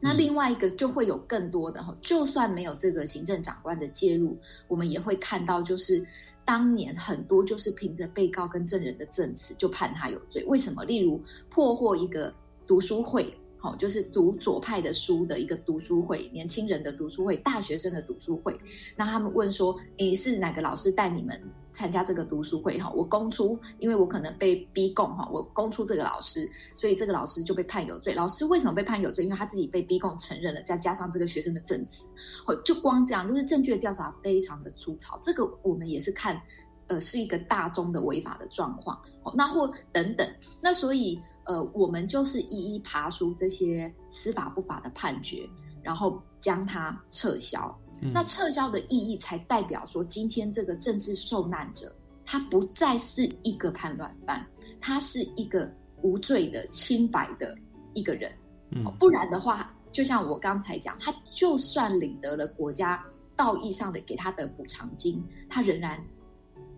[0.00, 4.36] 那另外一个就会有更多的哈，就算没有这个行政长官的介入，
[4.66, 6.04] 我们也会看到就是。
[6.48, 10.82] 当年很多就是凭着被告跟证人的证词就判他有罪，为什么？
[10.84, 12.32] 例如破获一个
[12.66, 18.58] 读书会，好，就是读左派的书的一个读书会，年轻人的读书会，大学生的读书会。
[18.96, 21.38] 那他们问说：“诶，是哪个老师带你们？”
[21.78, 28.12] 参加这个读书会哈，我供出，因为我可能被逼供哈，我供出这个老师，所以这个老师就被判有罪。
[28.12, 29.22] 老师为什么被判有罪？
[29.22, 32.08] 因为他自己被逼供承认了，再加上这个学生的证词，
[32.48, 35.16] 哦，就光这样，就是证据的调查非常的粗糙。
[35.22, 36.42] 这个我们也是看，
[36.88, 39.00] 呃，是一个大宗的违法的状况。
[39.22, 40.28] 哦，那或等等，
[40.60, 45.48] 那所以呃，我们就是一一爬出这些司法不法的判决，
[45.80, 47.72] 然后将它撤销。
[48.00, 54.46] 那撤销的意义才代表说，今天这个政治受难者，他不再是一个叛乱犯，
[54.80, 55.70] 他是一个
[56.02, 57.56] 无罪的、清白的
[57.94, 58.32] 一个人。
[58.70, 63.04] 嗯，不然的话，就像我刚才讲，他就算领得了国家
[63.36, 66.02] 道义上的给他的补偿金，他仍然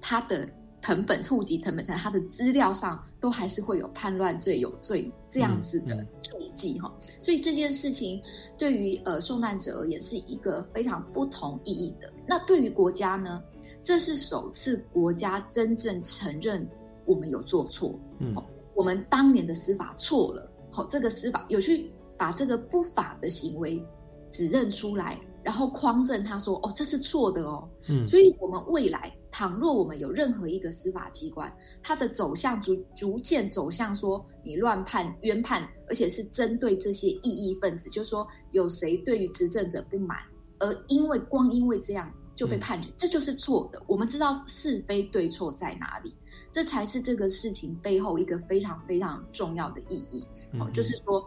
[0.01, 0.49] 他的。
[0.83, 8.21] 藤本户籍藤本在，他的资料上都还是会有叛乱罪有罪这样子的注记哈，所以这件事情
[8.57, 12.13] 对于呃受难者而言是一个非常不同意义的。
[12.27, 13.43] 那对于国家呢，
[13.83, 16.67] 这是首次国家真正承认
[17.05, 18.35] 我们有做错，嗯，
[18.75, 23.83] 我们当年的司法错了，好，这个司法有去把这个不法的行为
[24.29, 28.07] 指认出来，然后匡正他说：“哦，这是错的哦。”嗯。
[28.07, 31.53] 所以，我们未来倘若我们有任何一个司法机关，
[31.83, 40.19] 它的走向逐逐渐走向说你乱判、冤判，而且是针对这些异议分子，就是说有谁对于执政者不满，
[40.59, 43.83] 而因为光因为这样就被判决，这就是错的。
[43.87, 46.15] 我们知道是非对错在哪里，
[46.51, 50.27] 这才是这个事情背后一个非常非常重要的意义。
[50.55, 51.25] 哦，嗯就是说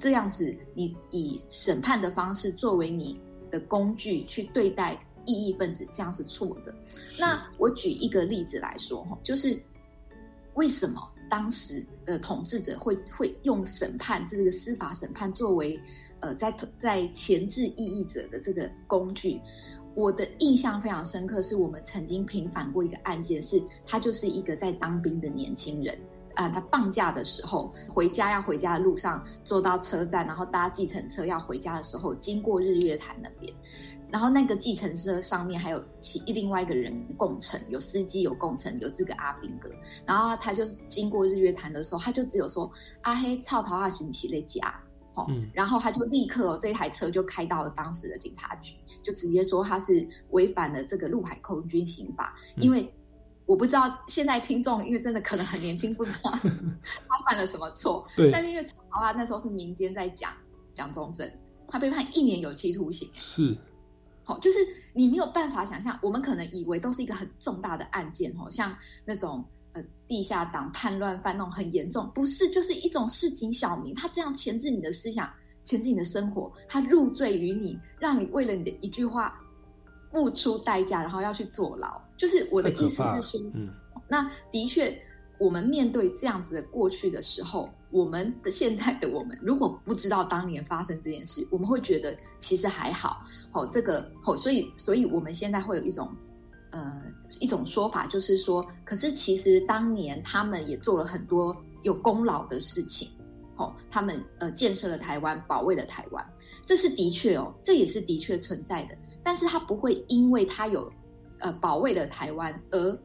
[0.00, 3.18] 这样子，你以审判的方式作为你
[3.50, 6.74] 的工具去对待异议分子，这样是错的。
[7.18, 9.60] 那我举一个例子来说，哈，就是
[10.54, 15.78] 为什么当时的统治者会会用审判这个司法审判作为
[16.20, 19.40] 呃在在前置异议者的这个工具？
[19.94, 25.98] 我的印象非常深刻，是我们曾经平反过一个案件，是他就是一个在当兵的年轻人。
[26.34, 33.50] 啊，他放假的时候回家，要回家的路上坐到车站，然后搭计程车要回家的时候，经过日月潭那边，
[34.10, 39.70] 然后那个计程车上面还有其另外一个人共乘，有司机有共乘，有这个阿兵哥，
[40.06, 42.70] 然后他就经过日月潭的时候，他就只有说
[43.02, 44.74] 阿黑操桃啊行不行在家。
[45.14, 52.92] 哦，嗯然后他就立刻哦，这台车就开到了当时的警察局，就直接说他是违反了这个陆海空军刑法，因为
[53.46, 56.30] 我不知道现在听众，因为真的可能很年轻，不知道
[57.08, 58.06] 他犯了什么错。
[58.14, 60.30] 对但是因为曹啊那时候是民间在讲
[60.74, 61.32] 讲终身，
[61.66, 63.08] 他被判一年有期徒刑。
[63.14, 63.56] 是
[64.26, 64.58] 好、就是
[64.92, 75.30] 你没有办法想象，我们可能以为都是一个很重大的案件哦，像那种呃地下党叛乱犯那种很严重，不是，就是一种市井小民，他这样钳制你的思想，
[75.62, 79.40] 钳制你的生活，他入罪于你，让你为了你的一句话
[80.10, 82.00] 付出代价，然后要去坐牢。
[82.16, 83.70] 就是我的意思是说，嗯
[84.08, 84.96] 那的确，
[85.38, 93.24] 我们面对这样子的过去的时候，我们的现在的我们，如果不知道当年发生这件事，我们会觉得其实还好。
[93.52, 96.06] 哦，这个哦，所以，所以我们现在会有一种
[96.72, 97.02] 呃
[97.40, 103.08] 一种说法，就是说，可是其实当年他们也做了很多有功劳的事情。
[103.56, 106.22] 哦，他们呃建设了台湾，保卫了台湾，
[106.66, 108.94] 这是的确哦，这也是的确存在的。
[109.22, 110.92] 但是他不会因为他有
[111.38, 112.98] 呃保卫了台湾而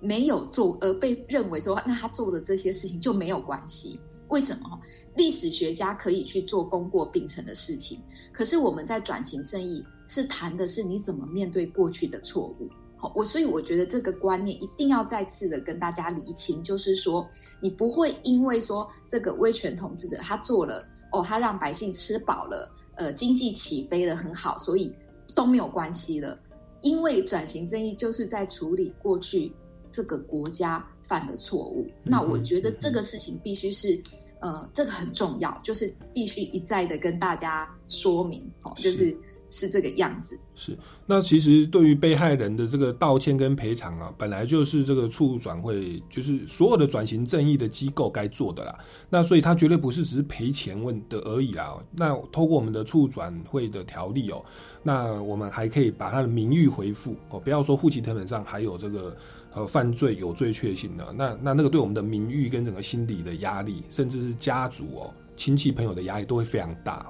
[0.00, 3.98] 没有做，而被认为说那他做的这些事情就没有关系。
[4.28, 4.80] 为什么？
[5.14, 8.00] 历史学家可以去做功过并成的事情，
[8.32, 12.68] 可是我们在转型正义是谈的是你怎么面对过去的错误。
[12.96, 17.26] 好，我所以我觉得这个观念一定要再次的跟大家厘清，就是说
[17.60, 24.92] 你不会因为说这个威权统治者他做了哦，他让百姓吃饱了，呃，经济起飞了很好，所以
[25.34, 26.38] 都没有关系了。
[26.82, 29.52] 因为转型正义就是在处理过去
[29.96, 33.98] 这个国家犯的错误，那我觉得这个事情必须是。
[34.40, 39.16] 呃，这个很重要，就是必须一再的跟大家说明，哦，就是
[39.48, 40.38] 是这个样子。
[40.54, 40.76] 是，
[41.06, 48.78] 那其实对于被害人的这个道歉跟赔偿啊，本来就是这个处转会，就是所有的转型正义的机构该做的啦。
[49.08, 51.74] 那所以它绝对不是只是赔钱问的而已啦。
[51.90, 54.44] 那透过我们的处转会的条例哦，
[54.82, 59.16] 那我们还可以把他的名誉回复哦，不要说户籍成本上还有这个
[59.56, 67.06] 呃犯罪有罪确信的，那那那个对我们的名誉跟整个心理的压力，甚至是家族哦、亲戚朋友的压力都会非常大、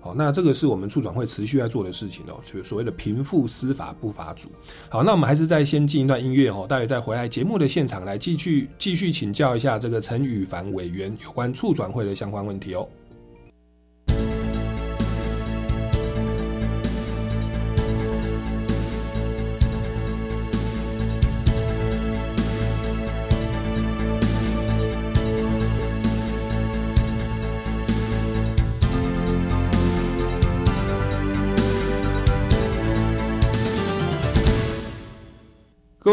[0.00, 4.48] 好，那这个是我们处转会持续在做的事情哦，就是所谓的贫富司法不法组。
[4.88, 12.88] 好，那我们还是再先进一段音乐哦，待会再回来节目的现场来继续继续请教一下这个陈宇凡委员有关处转会的相关问题哦。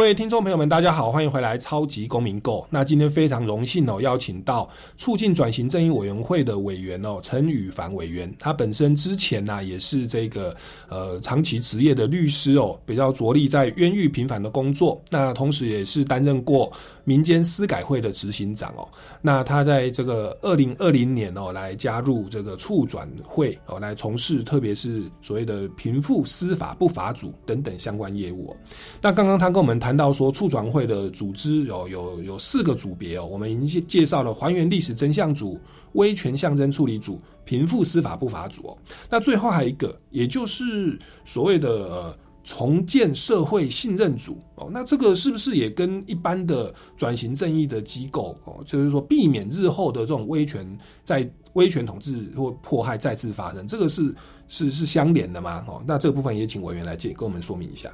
[0.10, 2.62] 位听众朋友们，大家好，欢迎回来《超级公民购》。
[2.72, 8.34] 那今天非常荣幸哦，邀请到促进转型正义委员会的委员哦，陈宇凡委员。
[8.39, 10.55] 他本身之前呢、也是这个
[10.88, 14.99] 呃长期职业的律师哦，比较着力在冤狱平反的工作。
[15.12, 18.88] 那同时也是担任过民间司改会的执行长哦。
[19.22, 28.57] 那他在这个二零二零年哦，来加入这个促转会哦，来从事特别是所谓的贫富司法不法组等等相关业务哦。
[28.99, 35.59] 那刚刚他跟我们谈到说，促转会的组织有有有四个组别哦，我们已经介绍了还原历史真相组、
[35.91, 38.77] 威权象征处理组、贫富司法不法组哦。
[39.09, 44.69] 那最后还有一个，也就是所谓的呃重建社会信任组哦。
[44.71, 50.65] 那这个是不是也跟一般的转型正义的机构哦，就是说避免日后的这种威权
[51.03, 54.15] 在威权统治或迫害再次发生，这个是
[54.47, 55.65] 是是相连的吗？
[55.67, 57.93] 哦，那这个部分也请委员来介跟我们说明一下。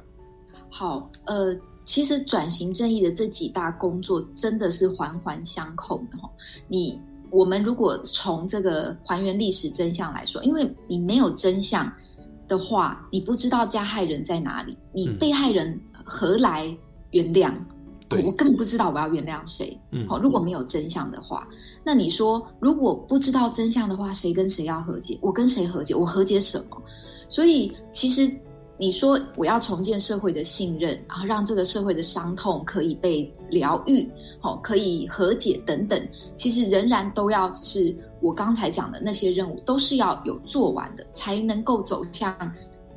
[0.68, 1.56] 好，呃，
[1.86, 6.28] 其实转型正义的这几大工作真的是环环相扣的哈。
[6.68, 11.90] 你我们如果从这个还原历史真相来说，因为你没有真相
[12.48, 16.76] 的话，你不知道加害人在哪里，你被害人何来
[17.12, 17.54] 原谅？
[18.24, 19.76] 我根本不知道我要原谅谁。
[19.90, 21.48] 嗯好，如果没有真相的话，
[21.84, 25.18] 那你说如果不知道真相的话，谁跟谁要和解？
[25.20, 25.92] 我跟谁和解？
[25.92, 26.80] 我和解什么？
[27.28, 28.30] 所以其实
[28.78, 34.06] 你说我要重建社会的信任，然后让这个社会的伤痛可以被疗愈，
[34.38, 36.00] 好，可以和解等等，
[36.34, 42.36] 其实仍然都要是我刚才讲的那些任务，都是要有做完的，才能够走向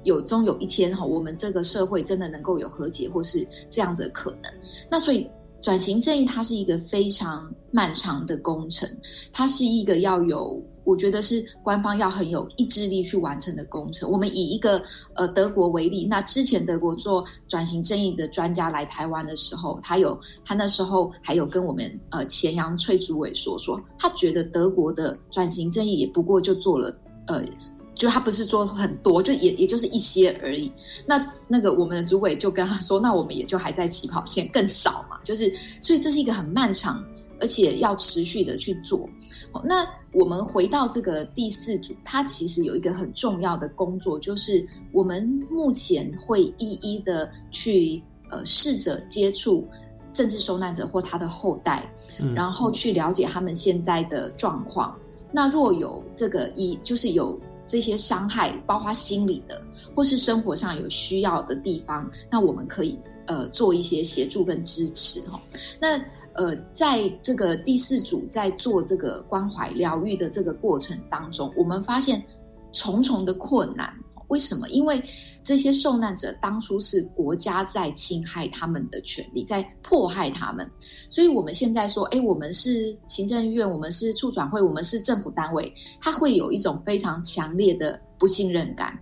[0.04, 4.52] 有终有一天哈，我们这个社会真的能够有和解或是这样子的可能。
[4.90, 5.30] 那所以
[5.62, 8.90] 转型正义它是一个非常漫长的工程，
[9.32, 10.62] 它是一个要有。
[10.90, 14.10] 我觉得是官方要很有意志力去完成的工程。
[14.10, 14.82] 我们以一个
[15.14, 27.44] 呃德国为例，那之前德国做转型正义的专家来台湾的时候，他有他那时候还有跟我们呃前阳崔主委说说，他觉得德国的转型正义也不过就做了呃。
[27.96, 30.72] 就他不是做很多，就也也就是一些而已。
[31.06, 35.20] 那那个我们的主委就跟他说，那我们也就还在起跑线，更少嘛。
[35.26, 37.04] 就是所以这是一个很漫长，
[37.42, 39.10] 而且要持续的去做。
[39.52, 49.68] 好，那我们回到这个第四组，它其实有一个很重要的工作，就是我们目前会一一的去呃试着接触
[50.14, 54.96] 政治受难者或他的后代，嗯然后去了解他们现在的状况。
[55.32, 59.62] 那若有这个一就是有这些伤害，包括心理的
[59.96, 62.98] 或是生活上有需要的地方，那我们可以
[63.30, 65.40] 呃做一些协助跟支持哈。
[65.80, 65.98] 那
[66.34, 72.24] 呃，在这个第四组在做这个关怀疗愈的这个过程当中，我们发现
[72.74, 73.94] 重重的困难。
[74.30, 74.70] 为什么？
[74.70, 75.04] 因为
[75.44, 80.70] 这些受难者当初是国家在侵害他们的权利，在迫害他们，
[81.10, 88.96] 所以我们现在说，哎，我们是行政院，我们是处转会，我们是政府单位，他会有一种非常强烈的不信任感。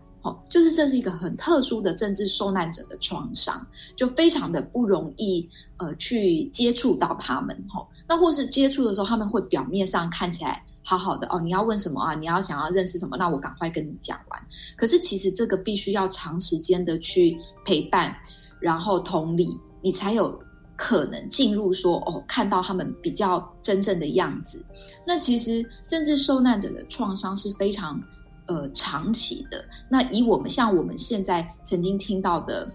[0.49, 3.65] 就是这是一个很特殊的政治受难者的创伤，
[3.95, 5.47] 就非常的不容易
[5.77, 7.55] 呃去接触到他们。
[7.69, 12.15] 哈、那或是接触的时候，他们会表面上看起来好好的哦，你要问什么啊？
[12.15, 13.17] 你要想要认识什么？
[13.17, 14.41] 那我赶快跟你讲完。
[14.75, 18.15] 可是其实这个必须要长时间的去陪伴，
[18.59, 19.49] 然后同理，
[19.81, 20.39] 你才有
[20.75, 24.63] 可能进入说哦，看到他们比较真正的样子。
[25.05, 28.01] 那其实政治受难者的创伤是非常。
[28.47, 32.69] 呃，长期的那以我们像我们现在曾经听到的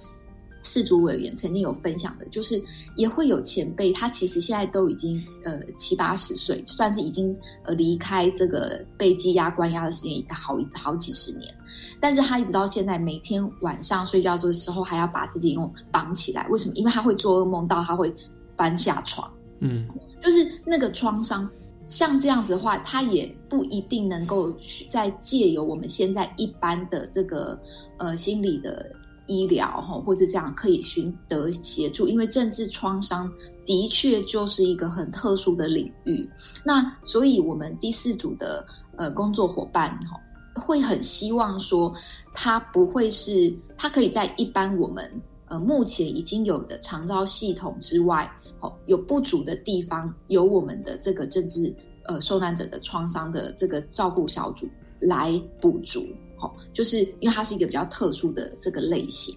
[0.63, 2.63] 四组委员曾经有分享的，就是
[2.95, 11.53] 也会有前辈，他其实现在都已经呃七八十岁，算是已经呃离开这个被羁押关押的时间好好几十年，
[12.01, 16.75] 但是他一直到现在每天晚上睡觉的时候还要把自己用绑起来，为什么？
[16.77, 18.15] 因为他会做噩梦到他会
[18.57, 19.89] 翻下床，嗯，
[20.21, 21.51] 就是那个创伤。
[21.85, 27.61] 像这样子的话，他也不一定能够去再借由我们现在一般的这个
[27.99, 28.91] 呃心理的
[29.27, 33.31] 医疗哈，或者这样可以寻得协助，因为政治创伤
[33.65, 36.29] 的确就是一个很特殊的领域。
[36.65, 38.65] 那所以我们第四组的
[38.97, 40.21] 呃工作伙伴哈，
[40.55, 41.93] 会很希望说，
[42.33, 45.11] 他不会是他可以在一般我们
[45.47, 48.31] 呃目前已经有的长照系统之外。
[48.63, 54.67] 哦有不足的地方，由我们的这个政治呃受难者的创伤的这个照顾小组
[55.01, 56.01] 来补足。
[56.39, 59.37] 好，就是因为它是一个比较特殊的这个类型。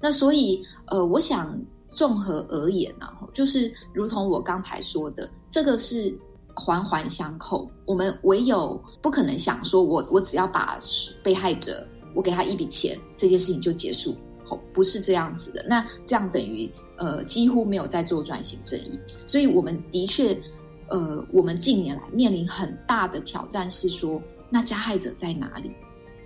[0.00, 1.54] 那所以呃，我想
[1.90, 6.18] 综合而言呢，就是如同我刚才说的，这个是
[6.54, 7.70] 环环相扣。
[7.84, 10.78] 我们唯有不可能想说我我只要把
[11.22, 14.16] 被害者我给他一笔钱，这件事情就结束。
[14.48, 15.62] 哦，不是这样子的。
[15.68, 16.70] 那这样等于。
[16.96, 20.36] 呃，几乎没有在做转型正义，所以我们的确，
[20.88, 25.70] 呃，我们近年来面临很大的挑战是说，那加害者在哪里？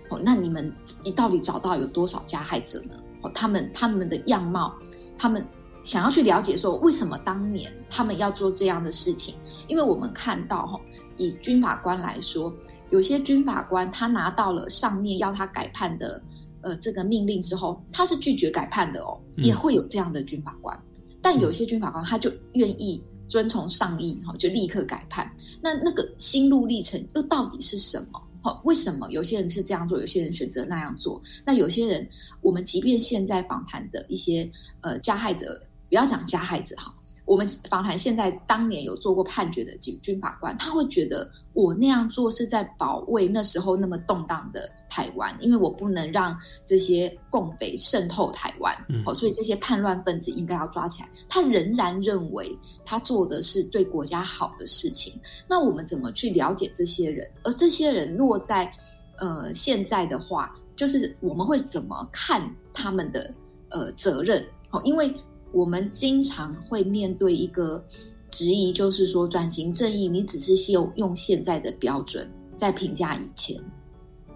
[0.09, 2.95] 哦，那你们你到底找到有多少加害者呢？
[3.21, 4.73] 哦，他们他们的样貌，
[5.17, 5.45] 他们
[5.83, 9.35] 想要去了解说，为什么当年他们要做这样的事情？
[9.67, 10.79] 因为我们看到哈，
[11.17, 12.53] 以军法官来说，
[12.89, 16.21] 有些军法官他拿到了上面要他改判的。
[16.61, 20.77] 呃，这个命令之后，他是拒绝改判的哦，也会有这样的军法官。
[21.21, 25.31] 但有些军法官他就愿意遵从上意，哈，就立刻改判。
[25.61, 28.21] 那那个心路历程又到底是什么？
[28.43, 31.21] 好，为什么有些人是这样做，有些人选择那样做？
[31.45, 32.07] 那有些人，
[32.41, 34.49] 我们即便现在访谈的一些
[34.81, 36.91] 呃加害者，不要讲加害者哈，
[37.25, 51.09] 我们访谈现在当年有做过判决的警军法官，他会觉得我那样做是在保卫那时候那么动荡的台湾，因为我不能让这些共匪渗透台湾，嗯哦，所以这些叛乱分子应该要抓起来。
[51.29, 55.17] 他仍然认为他做的是对国家好的事情。
[55.47, 57.29] 那我们怎么去了解这些人？
[57.43, 58.69] 而这些人落在
[59.17, 62.41] 呃现在的话，就是我们会怎么看
[62.73, 63.33] 他们的
[63.69, 64.45] 呃责任？
[64.71, 65.13] 哦，因为
[65.51, 67.83] 我们经常会面对一个
[68.29, 73.57] 质疑，就是说转型正义，你只是用用现在的标准在评价以前，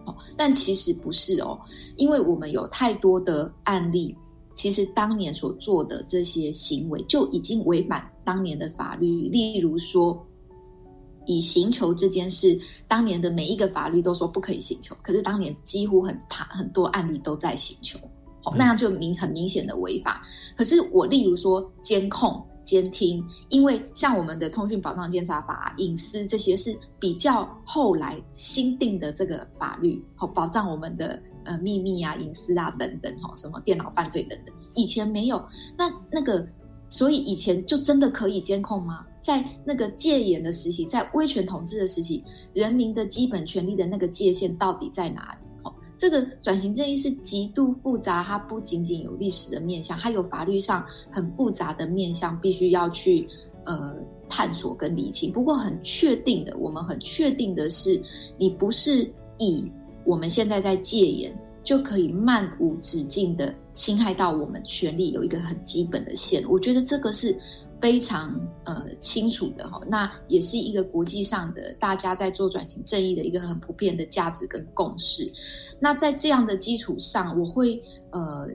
[0.05, 1.59] 哦，但其实不是哦，
[1.97, 4.15] 因为我们有太多的案例，
[4.53, 10.25] 其实当年所做的这些行为就已经违反当年的法律，例如说。
[11.27, 12.55] 以刑求这件事，
[12.87, 17.97] 当年的每一个法律都说不可以刑求，可是当年几乎很怕很多案例都在刑求，
[18.45, 20.21] 哦，那样就明很明显的违法。
[20.55, 35.43] 可是我例如说监控、监听，因为像我们的通讯保障监察法、隐私这些是比较后来新定的这个法律，好保障我们的呃秘密啊、隐私啊等等，哈，什么电脑犯罪等等，以前没有。
[35.77, 36.47] 那那个，
[36.89, 39.05] 所以以前就真的可以监控吗？
[39.21, 42.23] 在那个戒严的时期，在威权统治的时期，
[42.53, 45.47] 人民的基本权利的那个界限到底在哪里？
[45.97, 53.27] 这个转型正义是极度复杂，它不仅仅有历史的面向，它有法律上很复杂的面向，必须要去
[53.65, 53.95] 呃
[54.29, 55.31] 探索跟理清。
[55.31, 58.01] 不过很确定的，我们很确定的是，
[58.37, 59.71] 你不是以
[60.03, 61.33] 我们现在在戒严
[61.63, 66.43] 就可以漫无止境的侵害到我们权利，有一个很基本的线。
[66.49, 67.37] 我觉得这个是。
[67.81, 75.31] 非常呃清楚的哈，那也是一个国际上的大家在做转型正义的一个很普遍的价值跟共识。
[75.79, 78.47] 那在这样的基础上，我会呃，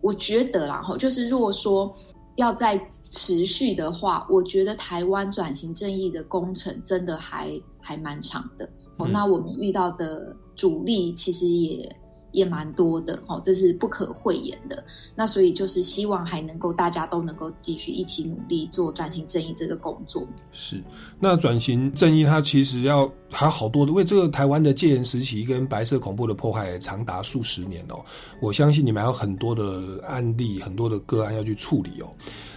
[0.00, 1.94] 我觉得啦哈，就是如果说
[2.36, 7.50] 要再持续的话，我觉得台湾转型正义的工程真的还
[7.80, 9.06] 还蛮长的哦。
[9.08, 11.94] 那我们遇到的阻力其实也。
[12.32, 14.84] 也蛮多的哦，这是不可讳言的。
[15.14, 20.26] 那所以就是希望还能够大家都能够继续一起努力做转型正义这个工作。
[20.50, 20.82] 是，
[21.20, 28.04] 那转型正义它其实要还好多的，因为这个台湾的戒严时期跟白色恐怖的破坏长达数十年哦，
[28.40, 32.08] 我相信你们还有很多的案例、很多的个案要去处理哦。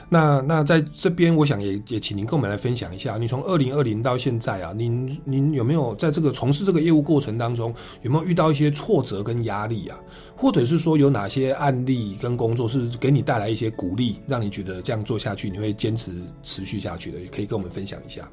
[0.08, 10.00] 那那在这边，我想也也请您跟我们来分享一下，你从二零二零到现在啊，您您有没有在这个从事这个业务过程当中，有没有遇到一些挫折跟压力啊？
[10.38, 16.12] 或者是说有哪些案例跟工作是给你带来一些鼓励，让你觉得这样做下去你会坚持
[16.44, 17.20] 持续下去的？
[17.20, 18.30] 也可以跟我们分享一下。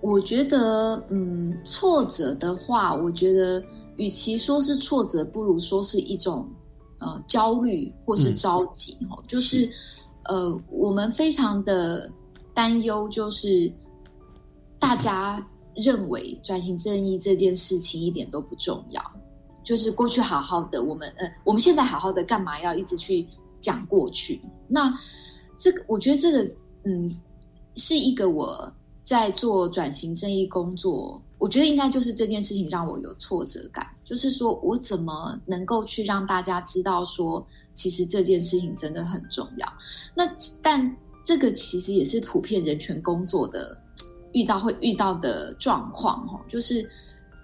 [0.00, 3.62] 我觉得，嗯，挫折的话，我觉得
[3.96, 6.44] 与其说是挫折，不如说是一种
[6.98, 9.70] 呃焦虑或是着急哦，就是。
[10.24, 12.10] 呃，我们非常的
[12.54, 13.72] 担忧，就是
[14.78, 15.44] 大家
[15.74, 19.02] 认为转型正义这件事情一点都不重要，
[19.64, 23.26] 就是过去好好的，我们呃，我们现在好好的，干嘛要一直去
[23.58, 24.40] 讲过去？
[24.68, 24.92] 那
[25.58, 26.54] 这个，我觉得这个，
[26.84, 27.10] 嗯，
[27.74, 37.44] 是一个我在做转型正义工作，我觉得应该就是这件事情让我有挫折感，就是说我怎么能够去让大家知道说。
[37.74, 39.72] 其实这件事情真的很重要。
[40.14, 40.24] 那
[40.62, 43.76] 但这个其实也是普遍人权工作的
[44.32, 46.88] 遇到会遇到的状况哦，就是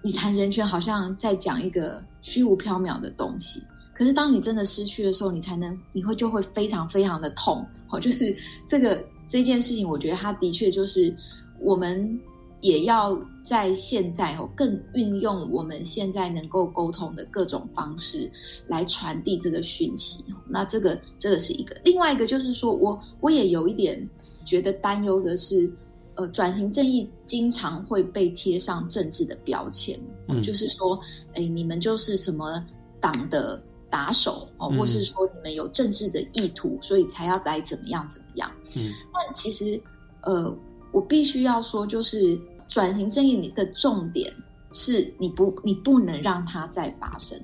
[0.01, 3.63] 你谈人权好像在讲一个虚无缥缈的东西，
[3.93, 7.99] 可是当你真的失去的时候，你才能你会就会非常非常的痛哦。
[7.99, 8.35] 就是
[8.67, 11.15] 这个这件事情，我觉得它的确就是
[11.59, 12.19] 我们。
[12.61, 13.17] 也要
[13.49, 18.31] 在现在哦，更运用我们现在能够沟通的各种方式
[18.67, 20.23] 来传递这个讯息。
[20.47, 24.07] 那这个这个是一个，另外一个就是说我我也有一点
[24.45, 25.67] 觉得担忧的是，
[26.13, 29.99] 呃，转型正义经常会被贴上政治的标签，
[30.43, 30.99] 就是说，
[31.33, 32.63] 哎，你们就是什么
[33.01, 38.51] 党的打手哦，或是说你们有政治的意图，所以才要来怎么样怎么样。
[38.75, 39.81] 嗯，但其实，
[40.21, 40.55] 呃。
[40.91, 42.35] 我必须要说，就是
[42.69, 44.31] 转型正义，你的重点
[44.71, 47.37] 是你不你不能让它再发生，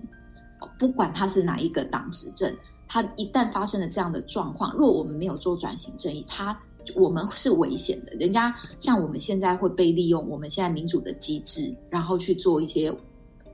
[0.79, 2.55] 不管它是哪一个党执政，
[2.87, 6.57] 它一旦发生了这样的状况，若我们没有做转型正义，它
[6.95, 8.13] 我们是危险的。
[8.17, 12.95] 人家像我们现在会被利用，我们现在民主的机制，然后去做一些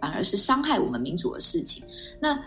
[0.01, 1.81] 反而是伤害我们民主的事情。
[2.19, 2.37] 那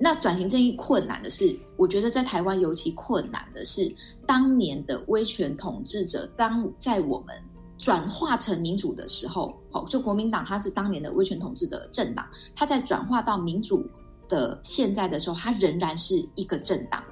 [0.00, 3.88] 那转型正义困难的是，我觉得在台湾尤其困难的是，
[4.26, 7.40] 当年的威权统治者，当在我们
[7.82, 12.24] 转化成民主的时候，哦，就国民党它是当年的威权统治的政党，
[12.54, 13.84] 它在转化到民主
[14.28, 17.02] 的现在的时候，它仍然是一个政党。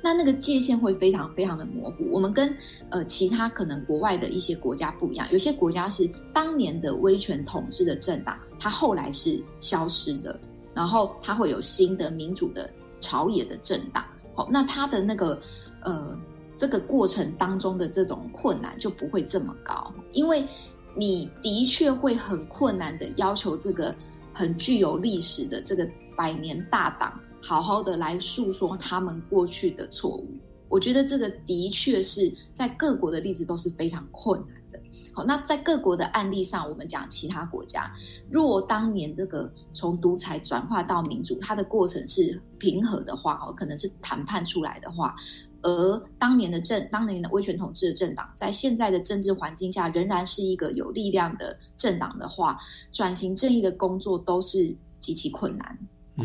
[0.00, 2.04] 那那个界限会非常非常的模糊。
[2.12, 2.56] 我们跟
[2.88, 10.38] 呃其他可能国外的一些国家不一样，有些国家是当年的威权统治的政党，它后来是消失的，
[10.72, 12.70] 然后它会有新的民主的
[13.00, 14.04] 朝野的政党。
[14.36, 15.40] 好，那它的那个
[15.82, 16.16] 呃
[16.62, 20.46] 这个过程当中的这种困难就不会这么高，因为
[20.94, 23.92] 你的确会很困难的要求这个
[24.32, 25.84] 很具有历史的这个
[26.16, 27.20] 百年大党。
[27.42, 30.28] 好好的来诉说他们过去的错误，
[30.68, 34.80] 我觉得这个的确是在各国的例子都是非常困难的。
[35.12, 37.90] 好，那在各国的案例上，我们讲其他国家，
[38.30, 45.16] 若当年这个从独裁转化到民主，它的过程是平和的话，哦，可能是谈判出来的话，
[45.62, 52.58] 而当年的政，当年的威权统治的政党，在现在的政治环境下，仍然是一个有力量的政党的话，
[52.90, 55.78] 转型正义的工作都是极其困难。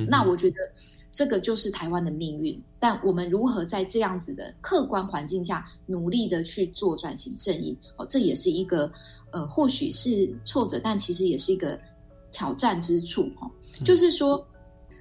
[0.10, 0.58] 那我觉得。
[1.10, 7.76] 这个就是台湾的命运，但我们如何在这样子的客观环境下努力的去做转型正义？
[7.96, 8.92] 哦，这也是一个
[9.32, 11.80] 呃，或许是挫折，但其实也是一个
[12.32, 13.24] 挑战之处。
[13.42, 13.50] 哦，
[13.84, 14.46] 就是说，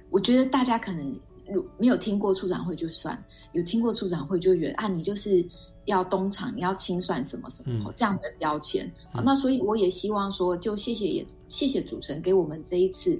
[0.09, 1.19] 我觉得大家可能
[1.49, 3.21] 如没有听过处长会就算，
[3.53, 5.45] 有听过处长会就觉得啊，你就是
[5.85, 8.91] 要东厂，你要清算什么什么这样的标签。
[9.23, 13.19] 那所以我也希望说，就谢谢也谢谢主持人给我们这一次。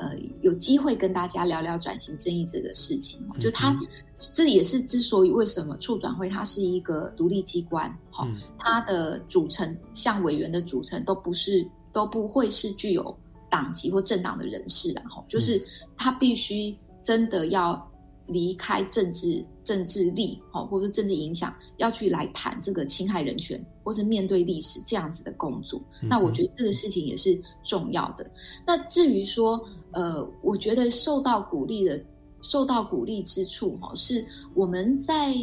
[0.00, 3.76] 呃，有机会跟大家聊聊转型正义这个事情，就他
[4.14, 8.24] 这也是之所以为什么处转会它是一个独立机关，哈，
[8.60, 13.12] 它的组成像委员的组成都不是都不会是具有
[13.50, 15.60] 党籍或政党的人士，然后就是
[15.96, 16.72] 他必须
[17.02, 17.84] 真的要。
[18.30, 28.30] 离开政治政治力，哦，或是政治影响，要去来谈这个侵害人权，或是面对历史这样子的工作，那我觉得这个事情也是重要的。
[28.66, 29.58] 那至于说，
[29.92, 31.98] 呃，我觉得受到鼓励的，
[32.42, 34.22] 受到鼓励之处，哦，是
[34.52, 35.34] 我们在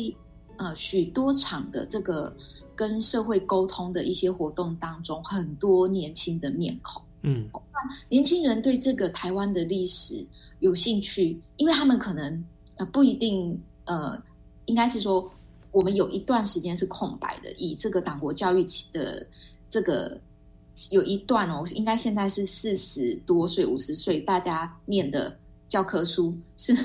[0.58, 2.32] 呃许多场的这个
[2.76, 10.26] 跟社会沟通的一些活动当中，很多年轻的面孔，嗯，那年轻人对这个台湾的历史
[10.59, 12.45] 有兴趣，因为他们可能。
[12.78, 14.21] 呃，不一定，呃，
[14.65, 15.32] 应该是说，
[15.71, 17.49] 我们有一段时间是空白的。
[17.53, 19.26] 以这个党国教育期的
[19.69, 20.19] 这个
[20.91, 26.76] 有一段哦，应该现在是四十多岁、五十岁，大家念的教科书是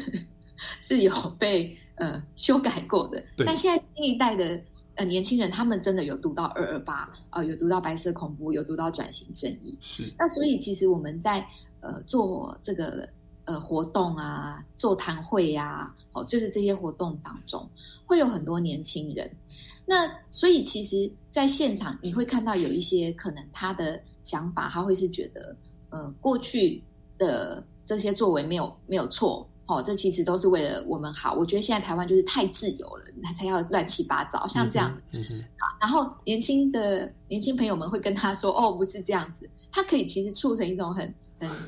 [0.80, 3.20] 是有被呃修改过的。
[3.38, 4.61] 但现在新一代的
[5.01, 9.76] 呃年轻人，他们真的有读到二二八，呃，有读到白色恐怖，有读到转型正义。
[9.80, 10.12] 是。
[10.18, 11.44] 那所以其实我们在
[11.80, 13.09] 呃做这个。
[13.46, 17.68] 呃，活动啊，座谈会呀，哦，就是这些活动当中
[18.07, 19.28] 会有很多年轻人。
[19.84, 25.57] 那所以其实，在现场你会看到有一些可能他的想法，他会是觉得，
[25.88, 26.80] 呃，过去
[27.18, 31.35] 的这些作为没有没有错，哦，这其实都是为了我们好。
[31.35, 34.97] 我觉得现在台湾就是太自由了，他才要乱七八糟，像这样。
[35.12, 35.45] 嗯哼。
[35.81, 41.49] 然后年轻的年轻朋友们会跟他说：“哦，不是这样子。”他可以其实促成一种很很。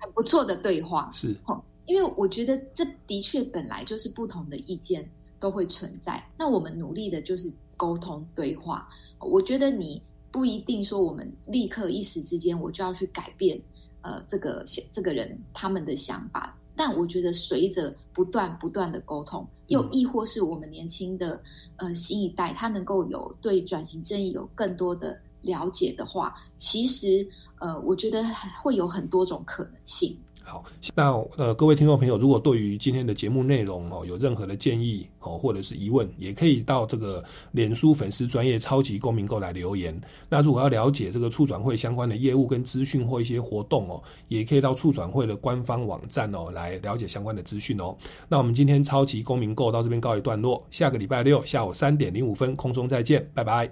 [0.00, 1.36] 很不错的对话是，
[1.84, 5.04] 因为我觉得这的确本来就是不同的意见
[5.40, 6.24] 都会存在。
[6.38, 8.88] 那我们努力的就是沟通对话。
[9.18, 13.60] 我觉得你不一定说我们立刻一时之间我就要去改变
[14.02, 21.42] 呃这个这个人他们的想法，但我觉得随着不断不断的沟通，又亦或是我们年轻的
[21.76, 27.28] 呃新一代，他能够有对转型正义有更多的了解的话，其实。
[27.60, 28.22] 呃，我觉得
[28.62, 30.16] 会有很多种可能性。
[30.48, 37.22] 好，那呃，各位听众朋友，如果对于今天的节目内容哦有任何的建议哦，或者是疑问，也可以到这个
[37.52, 39.94] 脸书粉丝专业超级公民购来留言。
[40.26, 47.94] 那如果要了解这个促转会相关的业务跟资讯或一些活动哦，也可以到促转会的官方网站哦来了解相关的资讯哦。
[48.26, 53.70] 那我们今天超级公民购到这边告一段落，下个礼拜六下午三点零五分空中再见，拜拜。